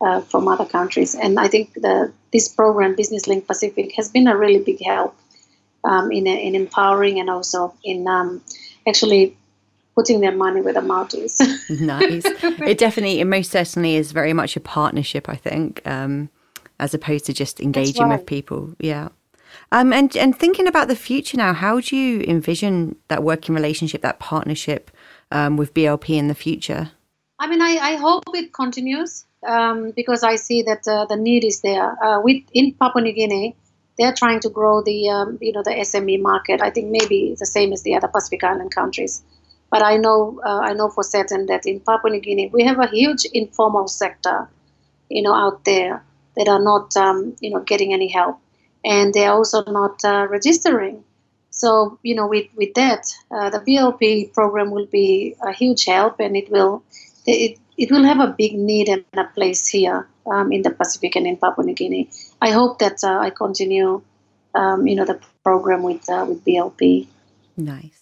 uh, 0.00 0.20
from 0.22 0.48
other 0.48 0.64
countries. 0.64 1.14
And 1.14 1.38
I 1.38 1.48
think 1.48 1.74
the, 1.74 2.12
this 2.32 2.48
program, 2.48 2.94
Business 2.94 3.26
Link 3.26 3.46
Pacific, 3.46 3.92
has 3.96 4.08
been 4.08 4.28
a 4.28 4.36
really 4.36 4.62
big 4.62 4.84
help 4.84 5.16
um, 5.84 6.12
in, 6.12 6.26
in 6.26 6.54
empowering 6.54 7.18
and 7.18 7.30
also 7.30 7.74
in 7.84 8.06
um, 8.06 8.42
actually 8.86 9.36
putting 9.94 10.20
their 10.20 10.34
money 10.34 10.60
where 10.60 10.74
the 10.74 10.82
mouth 10.82 11.12
is. 11.14 11.40
nice. 11.80 12.24
It 12.24 12.78
definitely, 12.78 13.20
it 13.20 13.24
most 13.24 13.50
certainly 13.50 13.96
is 13.96 14.12
very 14.12 14.32
much 14.32 14.56
a 14.56 14.60
partnership, 14.60 15.28
I 15.28 15.34
think, 15.34 15.82
um, 15.86 16.30
as 16.78 16.94
opposed 16.94 17.26
to 17.26 17.32
just 17.32 17.60
engaging 17.60 18.04
right. 18.04 18.18
with 18.18 18.26
people. 18.26 18.74
Yeah. 18.78 19.08
Um, 19.72 19.92
and 19.92 20.14
and 20.16 20.38
thinking 20.38 20.66
about 20.66 20.88
the 20.88 20.96
future 20.96 21.36
now, 21.36 21.52
how 21.52 21.80
do 21.80 21.96
you 21.96 22.20
envision 22.22 22.96
that 23.08 23.22
working 23.22 23.54
relationship, 23.54 24.02
that 24.02 24.18
partnership 24.18 24.90
um, 25.32 25.56
with 25.56 25.74
BLP 25.74 26.10
in 26.10 26.28
the 26.28 26.34
future? 26.34 26.92
I 27.38 27.48
mean, 27.48 27.60
I, 27.60 27.76
I 27.76 27.94
hope 27.96 28.24
it 28.34 28.52
continues 28.52 29.24
um, 29.46 29.92
because 29.94 30.22
I 30.22 30.36
see 30.36 30.62
that 30.62 30.86
uh, 30.86 31.06
the 31.06 31.16
need 31.16 31.44
is 31.44 31.60
there. 31.60 32.02
Uh, 32.02 32.20
with 32.20 32.42
in 32.52 32.74
Papua 32.74 33.02
New 33.02 33.12
Guinea, 33.12 33.56
they're 33.98 34.14
trying 34.14 34.40
to 34.40 34.48
grow 34.48 34.82
the 34.82 35.08
um, 35.10 35.38
you 35.40 35.52
know 35.52 35.62
the 35.62 35.70
SME 35.70 36.20
market. 36.20 36.60
I 36.62 36.70
think 36.70 36.90
maybe 36.90 37.36
the 37.38 37.46
same 37.46 37.72
as 37.72 37.82
the 37.82 37.94
other 37.94 38.08
Pacific 38.08 38.44
Island 38.44 38.74
countries. 38.74 39.22
But 39.70 39.82
I 39.82 39.96
know 39.96 40.40
uh, 40.44 40.60
I 40.60 40.72
know 40.72 40.88
for 40.88 41.02
certain 41.02 41.46
that 41.46 41.66
in 41.66 41.80
Papua 41.80 42.12
New 42.12 42.20
Guinea 42.20 42.50
we 42.52 42.64
have 42.64 42.78
a 42.78 42.88
huge 42.88 43.24
informal 43.32 43.88
sector, 43.88 44.48
you 45.08 45.22
know, 45.22 45.34
out 45.34 45.64
there 45.64 46.04
that 46.36 46.48
are 46.48 46.62
not 46.62 46.96
um, 46.96 47.36
you 47.40 47.50
know 47.50 47.60
getting 47.60 47.92
any 47.92 48.08
help, 48.08 48.38
and 48.84 49.12
they're 49.12 49.32
also 49.32 49.64
not 49.64 50.04
uh, 50.04 50.26
registering. 50.28 51.04
So 51.50 51.98
you 52.02 52.14
know, 52.14 52.28
with 52.28 52.46
with 52.56 52.74
that, 52.74 53.06
uh, 53.30 53.50
the 53.50 53.58
BLP 53.60 54.32
program 54.32 54.70
will 54.70 54.86
be 54.86 55.36
a 55.42 55.52
huge 55.52 55.84
help, 55.84 56.20
and 56.20 56.36
it 56.36 56.50
will 56.50 56.82
it, 57.26 57.58
it 57.78 57.90
will 57.92 58.04
have 58.04 58.18
a 58.18 58.34
big 58.36 58.54
need 58.54 58.88
and 58.88 59.04
a 59.16 59.24
place 59.24 59.66
here 59.68 60.06
um, 60.26 60.52
in 60.52 60.62
the 60.62 60.70
Pacific 60.70 61.16
and 61.16 61.26
in 61.26 61.36
Papua 61.36 61.64
New 61.64 61.74
Guinea. 61.74 62.10
I 62.42 62.50
hope 62.50 62.80
that 62.80 63.02
uh, 63.04 63.18
I 63.18 63.30
continue, 63.30 64.02
um, 64.54 64.86
you 64.86 64.96
know, 64.96 65.04
the 65.04 65.20
program 65.44 65.82
with 65.84 66.08
uh, 66.10 66.26
with 66.28 66.44
BLP. 66.44 67.06
Nice. 67.56 67.94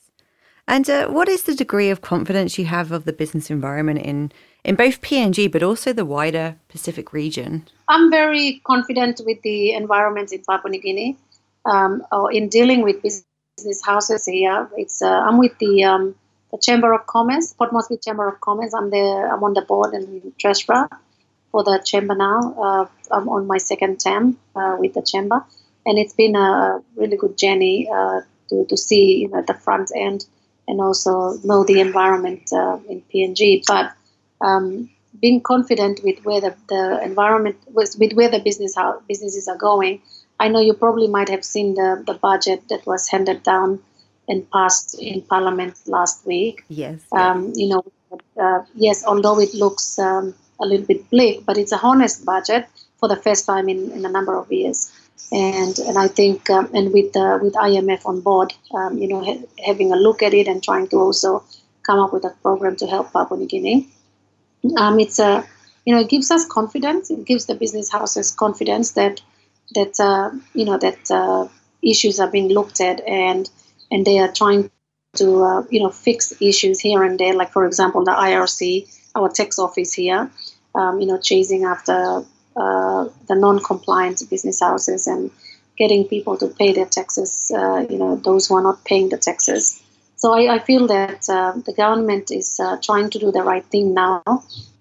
And 0.69 0.91
uh, 0.91 1.09
what 1.09 1.29
is 1.29 1.45
the 1.45 1.55
degree 1.55 1.91
of 1.91 2.01
confidence 2.01 2.59
you 2.59 2.65
have 2.65 2.91
of 2.91 3.05
the 3.05 3.13
business 3.13 3.51
environment 3.51 4.01
in 4.01 4.33
in 4.65 4.75
both 4.75 5.01
PNG 5.01 5.53
but 5.53 5.63
also 5.63 5.93
the 5.93 6.05
wider 6.05 6.57
Pacific 6.69 7.13
region? 7.13 7.69
I'm 7.89 8.11
very 8.11 8.61
confident 8.65 9.21
with 9.25 9.41
the 9.43 9.73
environment 9.73 10.33
in 10.33 10.43
Papua 10.43 10.71
New 10.71 10.81
Guinea. 10.81 11.17
Um, 11.67 12.03
or 12.13 12.33
in 12.33 12.49
dealing 12.49 12.83
with 12.83 13.03
business 13.03 13.85
houses 13.85 14.25
here, 14.27 14.69
it's 14.77 15.03
uh, 15.03 15.21
I'm 15.27 15.39
with 15.39 15.59
the 15.59 15.85
um, 15.85 16.15
the 16.53 16.59
Chamber 16.59 16.93
of 16.93 17.07
Commerce, 17.07 17.53
Port 17.53 17.73
Moresby 17.73 17.99
Chamber 17.99 18.29
of 18.29 18.41
Commerce. 18.41 18.73
I'm 18.75 18.91
the 18.91 19.31
I'm 19.33 19.43
on 19.43 19.55
the 19.55 19.63
board 19.63 19.95
and 19.95 20.33
treasurer 20.39 20.89
for 21.51 21.65
the 21.65 21.81
chamber 21.85 22.15
now. 22.15 22.55
Uh, 22.59 22.87
I'm 23.11 23.29
on 23.29 23.47
my 23.47 23.59
second 23.59 24.01
term 24.01 24.39
uh, 24.55 24.77
with 24.79 24.95
the 24.95 25.03
chamber, 25.03 25.45
and 25.85 25.99
it's 25.99 26.15
been 26.15 26.37
a 26.37 26.81
really 26.97 27.17
good 27.17 27.37
journey 27.37 27.89
uh, 27.93 28.21
to 28.51 28.65
to 28.67 28.77
see 28.77 29.19
you 29.23 29.29
know 29.29 29.43
the 29.43 29.55
front 29.55 29.91
end 29.95 30.27
and 30.69 30.81
also 30.81 31.39
know 31.45 31.65
the 31.65 31.81
environment 31.81 32.53
uh, 32.53 32.79
in 32.89 33.03
PNG. 33.13 33.63
But 33.67 33.93
um, 34.41 34.91
being 35.21 35.41
confident 35.41 36.01
with 36.05 36.25
where 36.25 36.41
the, 36.41 36.55
the 36.69 37.01
environment 37.03 37.57
with, 37.73 37.97
with 37.99 38.13
where 38.13 38.31
the 38.31 38.41
business 38.41 38.75
how 38.75 39.01
businesses 39.09 39.49
are 39.49 39.57
going. 39.57 40.01
I 40.39 40.49
know 40.49 40.61
you 40.61 40.75
probably 40.75 41.09
might 41.09 41.31
have 41.31 41.45
seen 41.45 41.75
the, 41.75 42.03
the 42.07 42.13
budget 42.13 42.69
that 42.69 42.87
was 42.87 43.09
handed 43.09 43.43
down 43.43 43.81
and 44.29 44.51
passed 44.51 44.97
in 45.01 45.23
Parliament 45.23 45.77
last 45.87 46.27
week. 46.27 46.65
Yes. 46.69 47.01
Um, 47.13 47.53
you 47.55 47.69
know, 47.69 47.85
uh, 48.41 48.63
yes, 48.75 49.05
although 49.05 49.41
it 49.41 49.55
looks 49.55 49.99
um, 49.99 50.35
a 50.61 50.67
little 50.67 50.87
bit 50.87 51.09
bleak, 51.11 51.45
but 51.45 51.59
it's 51.59 51.73
a 51.73 51.79
honest 51.79 52.25
budget 52.25 52.67
for 52.99 53.09
the 53.09 53.17
first 53.17 53.47
time 53.47 53.69
in, 53.69 53.91
in 53.93 54.05
a 54.05 54.09
number 54.09 54.37
of 54.37 54.51
years. 54.51 54.93
And 55.33 55.77
and 55.81 55.99
I 55.99 56.09
think 56.09 56.49
um, 56.51 56.71
and 56.73 56.93
with 56.93 57.17
uh, 57.17 57.39
with 57.43 57.55
IMF 57.55 58.07
on 58.07 58.21
board, 58.21 58.53
um, 58.75 58.99
you 58.99 59.09
know, 59.09 59.25
ha- 59.25 59.45
having 59.65 59.93
a 59.93 59.97
look 59.97 60.23
at 60.23 60.35
it 60.35 60.47
and 60.47 60.63
trying 60.63 60.89
to 60.89 60.97
also 60.99 61.43
come 61.83 61.99
up 61.99 62.13
with 62.13 62.25
a 62.25 62.31
program 62.43 62.77
to 62.77 62.87
help 62.87 63.13
Papua 63.13 63.39
New 63.39 63.47
Guinea. 63.47 63.89
Um, 64.77 65.01
it's 65.01 65.19
a 65.19 65.45
you 65.85 65.95
know 65.95 66.01
it 66.01 66.09
gives 66.09 66.31
us 66.31 66.47
confidence. 66.47 67.11
It 67.11 67.25
gives 67.25 67.47
the 67.47 67.55
business 67.55 67.91
houses 67.91 68.31
confidence 68.31 68.93
that 68.93 69.21
that 69.75 69.99
uh, 69.99 70.31
you 70.55 70.65
know 70.65 70.79
that 70.79 71.11
uh, 71.11 71.49
issues 71.83 72.21
are 72.21 72.31
being 72.31 72.49
looked 72.49 72.81
at 72.81 73.01
and 73.07 73.51
and 73.91 74.05
they 74.05 74.19
are 74.19 74.33
trying 74.33 74.71
to 75.17 75.43
uh, 75.43 75.63
you 75.71 75.81
know 75.81 75.91
fix 75.91 76.33
issues 76.41 76.81
here 76.81 77.03
and 77.03 77.19
there. 77.19 77.35
Like 77.35 77.53
for 77.53 77.67
example, 77.67 78.05
the 78.05 78.13
IRC, 78.13 78.89
our 79.15 79.29
tax 79.29 79.59
office 79.59 79.93
here, 79.93 80.31
um, 80.75 81.01
you 81.01 81.07
know, 81.07 81.19
chasing 81.19 81.65
after 81.65 82.25
uh, 82.57 83.09
the 83.29 83.35
non-compliant 83.35 84.23
business 84.31 84.61
houses 84.61 85.07
and 85.07 85.31
getting 85.77 86.07
people 86.07 86.37
to 86.39 86.49
pay 86.49 86.73
their 86.73 86.87
taxes. 86.87 87.51
Uh, 87.55 87.87
you 87.91 87.99
know, 87.99 88.17
those 88.17 88.47
who 88.47 88.57
are 88.57 88.63
not 88.63 88.85
paying 88.85 89.09
the 89.09 89.19
taxes. 89.19 89.83
So 90.17 90.33
I, 90.33 90.55
I 90.55 90.59
feel 90.61 90.87
that 90.87 91.29
uh, 91.29 91.53
the 91.67 91.75
government 91.75 92.31
is 92.31 92.59
uh, 92.59 92.79
trying 92.83 93.11
to 93.11 93.19
do 93.19 93.31
the 93.31 93.43
right 93.43 93.65
thing 93.67 93.93
now 93.93 94.23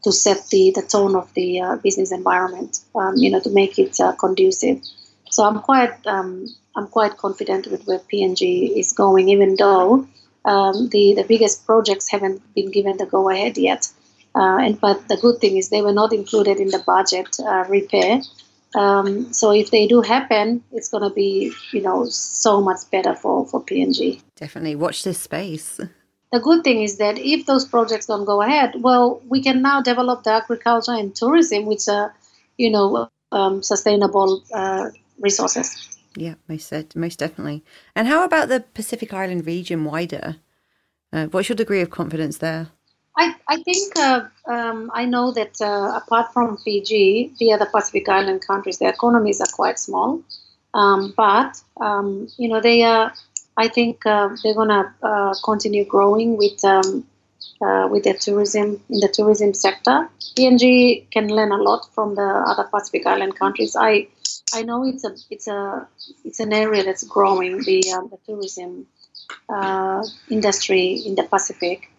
to 0.04 0.12
set 0.12 0.48
the, 0.50 0.72
the 0.74 0.82
tone 0.82 1.15
of 1.15 1.34
the 1.34 1.60
uh, 1.60 1.76
business 1.78 2.12
environment. 2.13 2.80
Um, 2.96 3.15
you 3.18 3.30
know, 3.32 3.41
to 3.41 3.50
make 3.50 3.78
it 3.78 3.98
conducive. 4.20 4.82
So 5.36 5.43
I'm 5.43 5.60
quite 5.60 5.95
um, 6.08 6.48
I'm 6.78 6.88
quite 6.88 7.17
confident 7.17 7.67
with 7.67 7.86
where 7.86 8.00
PNG 8.00 8.71
is 8.82 8.93
going, 8.93 9.28
even 9.28 9.58
though 9.58 10.08
um, 10.45 10.88
the 10.93 11.13
the 11.13 11.26
biggest 11.28 11.65
projects 11.65 12.10
haven't 12.10 12.41
been 12.56 12.71
given 12.71 12.95
the 12.95 13.06
go 13.06 13.30
ahead 13.30 13.58
yet. 13.58 13.91
Uh, 14.34 14.60
and 14.65 14.80
but 14.80 15.08
the 15.10 15.17
good 15.17 15.39
thing 15.41 15.58
is 15.58 15.69
they 15.69 15.82
were 15.82 15.98
not 16.02 16.13
included 16.13 16.58
in 16.60 16.69
the 16.69 16.84
budget 16.93 17.38
uh, 17.39 17.65
repair 17.69 18.21
Um, 18.76 19.32
so 19.32 19.52
if 19.52 19.71
they 19.71 19.88
do 19.88 20.02
happen, 20.02 20.62
it's 20.78 20.89
going 20.93 21.06
to 21.10 21.13
be 21.24 21.52
you 21.76 21.82
know 21.82 22.00
so 22.10 22.62
much 22.62 22.82
better 22.93 23.13
for 23.21 23.36
for 23.50 23.60
PNG. 23.69 24.21
Definitely 24.36 24.76
watch 24.76 25.04
this 25.04 25.19
space. 25.19 25.69
The 26.36 26.41
good 26.41 26.63
thing 26.65 26.82
is 26.82 26.98
that 26.98 27.17
if 27.34 27.45
those 27.45 27.65
projects 27.74 28.08
don't 28.08 28.26
go 28.26 28.41
ahead, 28.41 28.69
well, 28.88 29.21
we 29.34 29.39
can 29.48 29.62
now 29.62 29.78
develop 29.82 30.24
the 30.24 30.32
agriculture 30.32 30.95
and 31.02 31.15
tourism, 31.15 31.65
which 31.71 31.88
are 31.88 32.08
you 32.63 32.69
know 32.76 32.88
um, 33.32 33.63
sustainable 33.63 34.43
uh, 34.62 34.89
resources. 35.19 35.97
Yeah, 36.15 36.36
most 36.47 36.95
most 36.95 37.19
definitely. 37.19 37.63
And 37.95 38.08
how 38.08 38.23
about 38.23 38.49
the 38.49 38.63
Pacific 38.73 39.13
Island 39.13 39.45
region 39.45 39.84
wider? 39.84 40.38
Uh, 41.12 41.28
what's 41.28 41.49
your 41.49 41.56
degree 41.56 41.82
of 41.82 41.89
confidence 41.89 42.38
there? 42.38 42.69
I, 43.17 43.34
I 43.47 43.63
think 43.63 43.97
uh, 43.97 44.28
um, 44.47 44.91
I 44.93 45.06
know 45.06 45.32
that 45.32 45.62
uh, 45.62 45.97
apart 45.97 46.34
from 46.34 46.58
Fiji, 46.58 47.34
the 47.39 47.54
other 47.54 47.65
Pacific 47.65 48.10
Island 48.10 48.45
countries, 48.45 48.80
their 48.80 48.89
economies 48.89 49.39
are 49.39 49.47
quite 49.54 49.80
small, 49.80 50.21
um, 50.73 51.13
but 51.15 51.62
um, 51.80 52.28
you 52.38 52.49
know 52.49 52.62
they 52.62 52.84
are. 52.84 53.13
I 53.58 53.69
think 53.69 54.06
uh, 54.06 54.36
they're 54.43 54.54
gonna 54.54 54.93
uh, 55.01 55.34
continue 55.45 55.86
growing 55.86 56.36
with 56.36 56.63
um, 56.65 57.06
uh, 57.62 57.88
with 57.90 58.04
the 58.04 58.14
tourism 58.14 58.82
in 58.90 59.00
the 59.00 59.10
tourism 59.14 59.54
sector. 59.54 60.10
PNG 60.38 61.10
can 61.12 61.28
learn 61.28 61.52
a 61.52 61.58
lot 61.58 61.94
from 61.94 62.16
the 62.16 62.22
other 62.22 62.66
Pacific 62.66 63.06
Island 63.06 63.36
countries. 63.36 63.76
I 63.76 64.08
I 64.54 64.64
know 64.64 64.86
it's 64.86 65.04
a 65.04 65.16
it's 65.30 65.48
a 65.48 65.88
it's 66.24 66.40
an 66.40 66.54
area 66.54 66.84
that's 66.84 67.04
growing 67.04 67.64
the 67.64 67.82
um, 67.94 68.10
the 68.10 68.18
tourism 68.26 68.88
uh, 69.50 70.04
industry 70.30 71.02
in 71.06 71.16
the 71.16 71.24
Pacific. 71.24 71.92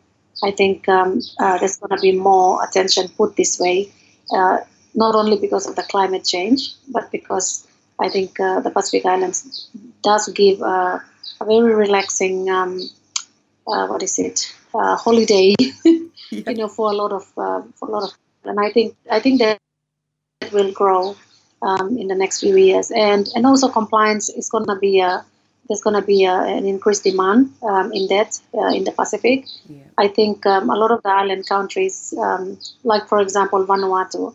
I 0.43 0.51
think 0.51 0.89
um, 0.89 1.21
uh, 1.39 1.59
there's 1.59 1.79
going 1.79 1.97
to 1.97 2.01
be 2.01 2.13
more 2.13 2.63
attention 2.63 3.09
put 3.09 3.37
this 3.37 3.59
way, 3.59 3.91
uh, 4.31 4.59
not 4.95 5.15
only 5.15 5.39
because 5.39 5.67
of 5.67 5.77
the 5.77 5.83
climate 5.83 6.25
change, 6.25 6.75
but 6.89 7.11
because 7.11 7.67
I 7.99 8.11
think 8.11 8.39
uh, 8.39 8.61
the 8.61 8.71
Pacific 8.71 9.07
Islands 9.07 9.69
does 10.03 10.29
give 10.29 10.61
a 10.61 11.03
very 11.41 11.75
relaxing, 11.75 12.51
um, 12.51 12.81
uh, 13.67 13.87
what 13.87 14.03
is 14.03 14.19
it, 14.19 14.55
holiday, 14.97 15.55
yeah. 15.85 16.51
you 16.51 16.55
know, 16.55 16.69
for 16.69 16.91
a 16.91 16.95
lot 16.95 17.13
of 17.13 17.23
uh, 17.37 17.63
for 17.75 17.89
a 17.89 17.93
lot 17.93 18.05
of, 18.05 18.13
and 18.45 18.61
I 18.61 18.71
think 18.71 18.97
I 19.11 19.21
think 19.21 19.41
that 19.41 19.61
will 20.53 20.73
grow 20.73 21.17
um, 21.63 21.97
in 21.99 22.09
the 22.09 22.15
next 22.15 22.41
few 22.41 22.57
years, 22.57 22.91
and 22.91 23.29
and 23.35 23.47
also 23.47 23.69
compliance 23.69 24.29
is 24.29 24.51
going 24.51 24.67
to 24.67 24.77
be 24.77 25.01
a 25.01 25.25
there's 25.69 25.83
going 25.83 26.01
to 26.01 26.07
be 26.07 26.25
a, 26.25 26.33
an 26.33 26.65
increased 26.65 27.05
demand 27.05 27.53
um, 27.63 27.93
in 27.93 28.07
that 28.09 28.39
uh, 28.55 28.69
in 28.69 28.85
the 28.85 28.93
Pacific. 28.93 29.47
Yeah. 29.69 29.83
I 29.99 30.09
think 30.09 30.47
um, 30.47 30.71
a 30.71 30.77
lot 30.77 30.91
of 30.91 31.03
the 31.03 31.11
island 31.11 31.49
countries, 31.49 32.15
um, 32.19 32.59
like 32.85 33.09
for 33.09 33.21
example 33.21 33.67
Vanuatu, 33.67 34.35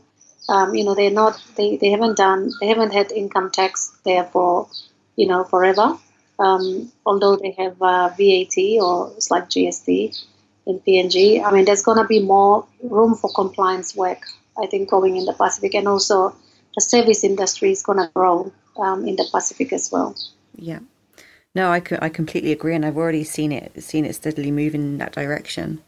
um, 0.50 0.76
you 0.76 0.84
know, 0.84 0.96
they're 0.96 1.12
not 1.12 1.42
they, 1.56 1.78
they 1.78 1.90
haven't 1.92 2.18
done 2.18 2.52
they 2.60 2.68
haven't 2.68 2.94
had 2.94 3.12
income 3.12 3.52
tax 3.52 3.92
there 4.04 4.26
for 4.26 4.68
you 5.16 5.28
know 5.28 5.44
forever. 5.44 5.98
Um, 6.42 6.92
although 7.06 7.36
they 7.36 7.52
have 7.52 7.82
uh, 7.82 8.10
VAT 8.18 8.58
or 8.82 9.14
it's 9.16 9.30
like 9.30 9.50
GST 9.50 10.26
in 10.66 10.80
PNG, 10.80 11.44
I 11.44 11.52
mean, 11.52 11.66
there's 11.66 11.84
going 11.84 12.00
to 12.00 12.08
be 12.08 12.20
more 12.20 12.66
room 12.84 13.16
for 13.16 13.30
compliance 13.34 13.96
work. 13.96 14.24
I 14.62 14.66
think 14.68 14.90
going 14.90 15.16
in 15.18 15.26
the 15.26 15.34
Pacific, 15.34 15.76
and 15.76 15.88
also 15.88 16.36
the 16.76 16.82
service 16.82 17.24
industry 17.24 17.72
is 17.72 17.84
going 17.84 18.00
to 18.00 18.12
grow 18.14 18.52
um, 18.78 19.08
in 19.08 19.16
the 19.16 19.28
Pacific 19.32 19.72
as 19.72 19.90
well. 19.92 20.16
Yeah. 20.56 20.80
No, 21.54 21.72
I, 21.72 21.82
I 22.02 22.10
completely 22.10 22.52
agree, 22.52 22.76
and 22.76 22.86
I've 22.86 22.98
already 22.98 23.24
seen 23.24 23.52
it 23.52 23.84
seen 23.84 24.06
it 24.06 24.16
steadily 24.16 24.52
move 24.52 24.74
in 24.74 24.98
that 24.98 25.14
direction. 25.14 25.82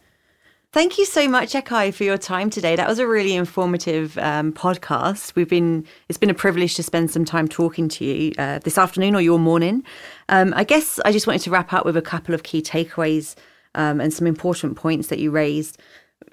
Thank 0.73 0.97
you 0.97 1.05
so 1.05 1.27
much, 1.27 1.53
Akai, 1.53 1.93
for 1.93 2.03
your 2.03 2.17
time 2.17 2.49
today. 2.49 2.75
That 2.75 2.87
was 2.87 2.97
a 2.97 3.05
really 3.05 3.35
informative 3.35 4.17
um, 4.17 4.51
podcast. 4.51 5.35
We've 5.35 5.47
been 5.47 5.85
it's 6.09 6.17
been 6.17 6.31
a 6.31 6.33
privilege 6.33 6.73
to 6.77 6.81
spend 6.81 7.11
some 7.11 7.25
time 7.25 7.47
talking 7.47 7.87
to 7.89 8.03
you 8.03 8.33
uh, 8.39 8.57
this 8.57 8.79
afternoon 8.79 9.13
or 9.13 9.21
your 9.21 9.37
morning. 9.37 9.83
Um, 10.29 10.51
I 10.57 10.63
guess 10.63 10.99
I 11.05 11.11
just 11.11 11.27
wanted 11.27 11.43
to 11.43 11.51
wrap 11.51 11.73
up 11.73 11.85
with 11.85 11.95
a 11.95 12.01
couple 12.01 12.33
of 12.33 12.41
key 12.41 12.59
takeaways 12.59 13.35
um, 13.75 14.01
and 14.01 14.11
some 14.11 14.25
important 14.25 14.75
points 14.75 15.09
that 15.09 15.19
you 15.19 15.29
raised. 15.29 15.77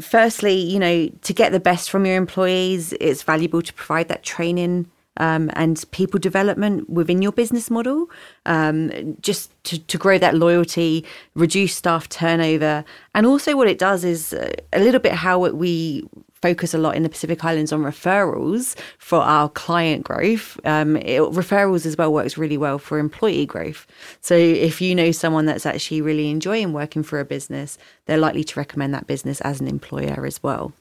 Firstly, 0.00 0.55
you 0.55 0.79
know, 0.79 1.11
to 1.20 1.35
get 1.35 1.53
the 1.53 1.61
best 1.61 1.90
from 1.90 2.07
your 2.07 2.16
employees, 2.16 2.94
it's 2.94 3.22
valuable 3.22 3.61
to 3.61 3.74
provide 3.74 4.09
that 4.09 4.22
training 4.22 4.90
um, 5.16 5.50
and 5.54 5.84
people 5.90 6.18
development 6.18 6.88
within 6.88 7.22
your 7.22 7.32
business 7.32 7.70
model, 7.70 8.08
um, 8.46 9.16
just 9.20 9.50
to, 9.64 9.78
to, 9.78 9.98
grow 9.98 10.18
that 10.18 10.34
loyalty, 10.34 11.04
reduce 11.34 11.74
staff 11.74 12.08
turnover. 12.08 12.84
And 13.14 13.26
also, 13.26 13.56
what 13.56 13.68
it 13.68 13.78
does 13.78 14.04
is 14.04 14.32
uh, 14.32 14.52
a 14.72 14.80
little 14.80 15.00
bit 15.00 15.12
how 15.12 15.38
we 15.50 16.08
focus 16.42 16.72
a 16.72 16.78
lot 16.78 16.96
in 16.96 17.02
the 17.02 17.08
Pacific 17.08 17.44
Islands 17.44 17.72
on 17.72 17.82
referrals 17.82 18.74
for 18.98 19.18
our 19.18 19.48
client 19.48 20.04
growth. 20.04 20.58
Um, 20.64 20.96
it, 20.96 21.20
referrals 21.20 21.84
as 21.84 21.98
well 21.98 22.12
works 22.12 22.38
really 22.38 22.56
well 22.56 22.78
for 22.78 22.98
employee 22.98 23.46
growth. 23.46 23.86
So 24.20 24.34
if 24.34 24.80
you 24.80 24.94
know 24.94 25.12
someone 25.12 25.46
that's 25.46 25.66
actually 25.66 26.00
really 26.00 26.30
enjoying 26.30 26.72
working 26.72 27.02
for 27.02 27.20
a 27.20 27.24
business, 27.24 27.76
they're 28.06 28.16
likely 28.16 28.44
to 28.44 28.58
recommend 28.58 28.94
that 28.94 29.06
business 29.06 29.40
as 29.42 29.60
an 29.60 29.68
employer 29.68 30.24
as 30.24 30.42
well. 30.42 30.72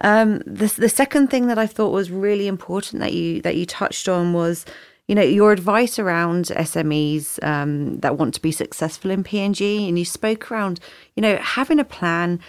Um, 0.00 0.38
the 0.40 0.72
the 0.76 0.88
second 0.88 1.28
thing 1.28 1.46
that 1.46 1.58
I 1.58 1.66
thought 1.66 1.92
was 1.92 2.10
really 2.10 2.46
important 2.46 3.00
that 3.00 3.12
you 3.12 3.40
that 3.42 3.56
you 3.56 3.64
touched 3.64 4.08
on 4.08 4.32
was, 4.32 4.64
you 5.06 5.14
know, 5.14 5.22
your 5.22 5.52
advice 5.52 5.98
around 5.98 6.46
SMEs 6.46 7.42
um, 7.44 7.98
that 8.00 8.18
want 8.18 8.34
to 8.34 8.42
be 8.42 8.52
successful 8.52 9.10
in 9.10 9.22
PNG, 9.22 9.88
and 9.88 9.98
you 9.98 10.04
spoke 10.04 10.50
around, 10.50 10.80
you 11.14 11.20
know, 11.20 11.36
having 11.36 11.78
a 11.78 11.84
plan, 11.84 12.40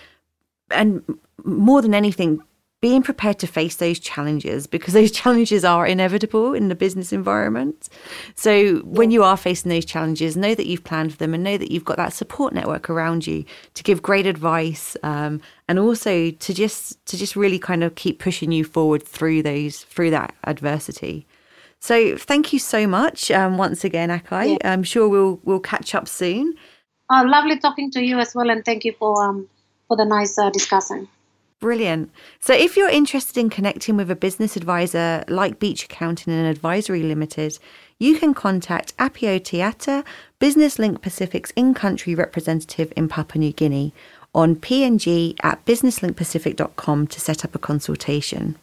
and 0.71 1.03
more 1.43 1.81
than 1.81 1.93
anything, 1.93 2.41
being 2.81 3.01
prepared 3.01 3.39
to 3.39 3.47
face 3.47 3.77
those 3.77 3.99
challenges 3.99 4.67
because 4.67 4.93
those 4.93 5.11
challenges 5.21 5.65
are 5.65 5.88
inevitable 5.88 6.53
in 6.53 6.69
the 6.69 6.75
business 6.75 7.11
environment. 7.11 7.89
So 8.35 8.77
when 8.79 9.11
you 9.11 9.23
are 9.23 9.38
facing 9.38 9.69
those 9.69 9.85
challenges, 9.85 10.38
know 10.38 10.53
that 10.53 10.67
you've 10.67 10.83
planned 10.83 11.13
for 11.13 11.17
them 11.17 11.33
and 11.33 11.43
know 11.43 11.57
that 11.57 11.71
you've 11.71 11.85
got 11.85 11.97
that 11.97 12.13
support 12.13 12.53
network 12.53 12.89
around 12.89 13.25
you 13.25 13.45
to 13.73 13.83
give 13.83 14.01
great 14.01 14.25
advice 14.25 14.95
um, 15.03 15.41
and 15.67 15.79
also 15.79 16.31
to 16.31 16.53
just 16.53 17.03
to 17.07 17.17
just 17.17 17.35
really 17.35 17.59
kind 17.59 17.83
of 17.83 17.95
keep 17.95 18.19
pushing 18.19 18.51
you 18.51 18.63
forward 18.63 19.03
through 19.03 19.41
those 19.41 19.83
through 19.83 20.11
that 20.11 20.35
adversity. 20.43 21.25
So 21.79 22.17
thank 22.17 22.53
you 22.53 22.59
so 22.59 22.88
much 22.88 23.29
um, 23.31 23.57
once 23.57 23.83
again, 23.83 24.09
Akai. 24.09 24.57
Yeah. 24.59 24.73
I'm 24.73 24.83
sure 24.83 25.07
we'll 25.07 25.39
we'll 25.43 25.59
catch 25.59 25.95
up 25.95 26.07
soon. 26.07 26.53
Oh, 27.11 27.23
lovely 27.25 27.59
talking 27.59 27.91
to 27.91 28.03
you 28.03 28.19
as 28.19 28.33
well, 28.33 28.49
and 28.49 28.65
thank 28.65 28.85
you 28.85 28.93
for 28.97 29.23
um, 29.23 29.47
for 29.88 29.95
the 29.95 30.05
nice 30.05 30.38
uh, 30.38 30.49
discussion. 30.49 31.07
Brilliant. 31.61 32.11
So, 32.39 32.53
if 32.53 32.75
you're 32.75 32.89
interested 32.89 33.37
in 33.37 33.49
connecting 33.49 33.95
with 33.95 34.11
a 34.11 34.15
business 34.15 34.55
advisor 34.57 35.23
like 35.27 35.59
Beach 35.59 35.85
Accounting 35.85 36.33
and 36.33 36.47
Advisory 36.47 37.01
Limited, 37.01 37.57
you 37.97 38.19
can 38.19 38.33
contact 38.33 38.95
Apio 38.97 39.39
Tiata, 39.39 40.03
Business 40.37 40.77
Link 40.77 41.01
Pacific's 41.01 41.51
in 41.51 41.73
country 41.73 42.13
representative 42.13 42.91
in 42.97 43.07
Papua 43.07 43.39
New 43.39 43.53
Guinea, 43.53 43.93
on 44.33 44.57
png 44.57 45.37
at 45.43 45.63
businesslinkpacific.com 45.65 47.07
to 47.07 47.19
set 47.21 47.45
up 47.45 47.55
a 47.55 47.59
consultation. 47.59 48.57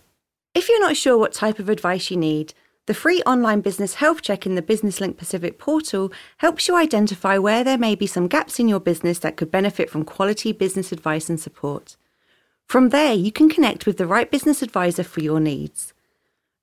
If 0.54 0.68
you're 0.68 0.80
not 0.80 0.98
sure 0.98 1.16
what 1.16 1.32
type 1.32 1.58
of 1.58 1.70
advice 1.70 2.10
you 2.10 2.18
need, 2.18 2.52
the 2.86 2.94
free 2.94 3.22
online 3.22 3.62
business 3.62 3.94
health 3.94 4.20
check 4.20 4.44
in 4.44 4.54
the 4.54 4.60
Business 4.60 5.00
Link 5.00 5.16
Pacific 5.16 5.58
portal 5.58 6.12
helps 6.38 6.68
you 6.68 6.76
identify 6.76 7.38
where 7.38 7.64
there 7.64 7.78
may 7.78 7.94
be 7.94 8.06
some 8.06 8.28
gaps 8.28 8.60
in 8.60 8.68
your 8.68 8.80
business 8.80 9.18
that 9.20 9.36
could 9.36 9.50
benefit 9.50 9.88
from 9.88 10.04
quality 10.04 10.52
business 10.52 10.92
advice 10.92 11.30
and 11.30 11.40
support. 11.40 11.96
From 12.66 12.88
there, 12.88 13.12
you 13.12 13.30
can 13.30 13.48
connect 13.48 13.86
with 13.86 13.98
the 13.98 14.06
right 14.06 14.30
business 14.30 14.62
advisor 14.62 15.04
for 15.04 15.20
your 15.20 15.40
needs. 15.40 15.92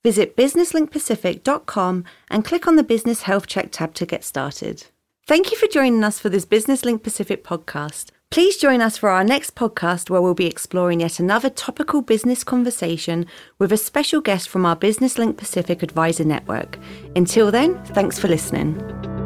Visit 0.03 0.37
businesslinkpacific.com 0.37 2.05
and 2.31 2.45
click 2.45 2.67
on 2.67 2.75
the 2.77 2.83
Business 2.83 3.23
Health 3.23 3.47
Check 3.47 3.69
tab 3.71 3.93
to 3.95 4.05
get 4.05 4.23
started. 4.23 4.85
Thank 5.27 5.51
you 5.51 5.57
for 5.57 5.67
joining 5.67 6.03
us 6.03 6.19
for 6.19 6.29
this 6.29 6.45
Business 6.45 6.83
Link 6.83 7.03
Pacific 7.03 7.43
podcast. 7.43 8.11
Please 8.31 8.57
join 8.57 8.79
us 8.79 8.97
for 8.97 9.09
our 9.09 9.23
next 9.23 9.55
podcast 9.55 10.09
where 10.09 10.21
we'll 10.21 10.33
be 10.33 10.45
exploring 10.45 11.01
yet 11.01 11.19
another 11.19 11.49
topical 11.49 12.01
business 12.01 12.43
conversation 12.43 13.25
with 13.57 13.71
a 13.71 13.77
special 13.77 14.21
guest 14.21 14.47
from 14.49 14.65
our 14.65 14.75
Business 14.75 15.17
Link 15.17 15.37
Pacific 15.37 15.83
Advisor 15.83 16.25
Network. 16.25 16.77
Until 17.15 17.51
then, 17.51 17.83
thanks 17.85 18.17
for 18.17 18.27
listening. 18.27 19.18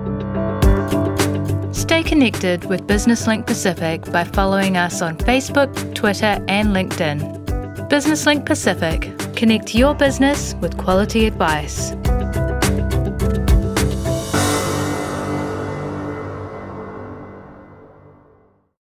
Stay 1.93 2.01
connected 2.01 2.65
with 2.65 2.87
BusinessLink 2.87 3.45
Pacific 3.45 4.01
by 4.11 4.23
following 4.23 4.77
us 4.77 5.03
on 5.03 5.15
Facebook, 5.15 5.93
Twitter, 5.93 6.43
and 6.47 6.69
LinkedIn. 6.69 7.45
BusinessLink 7.87 8.47
Pacific. 8.47 9.11
Connect 9.35 9.75
your 9.75 9.93
business 9.93 10.55
with 10.55 10.75
quality 10.75 11.27
advice. 11.27 11.91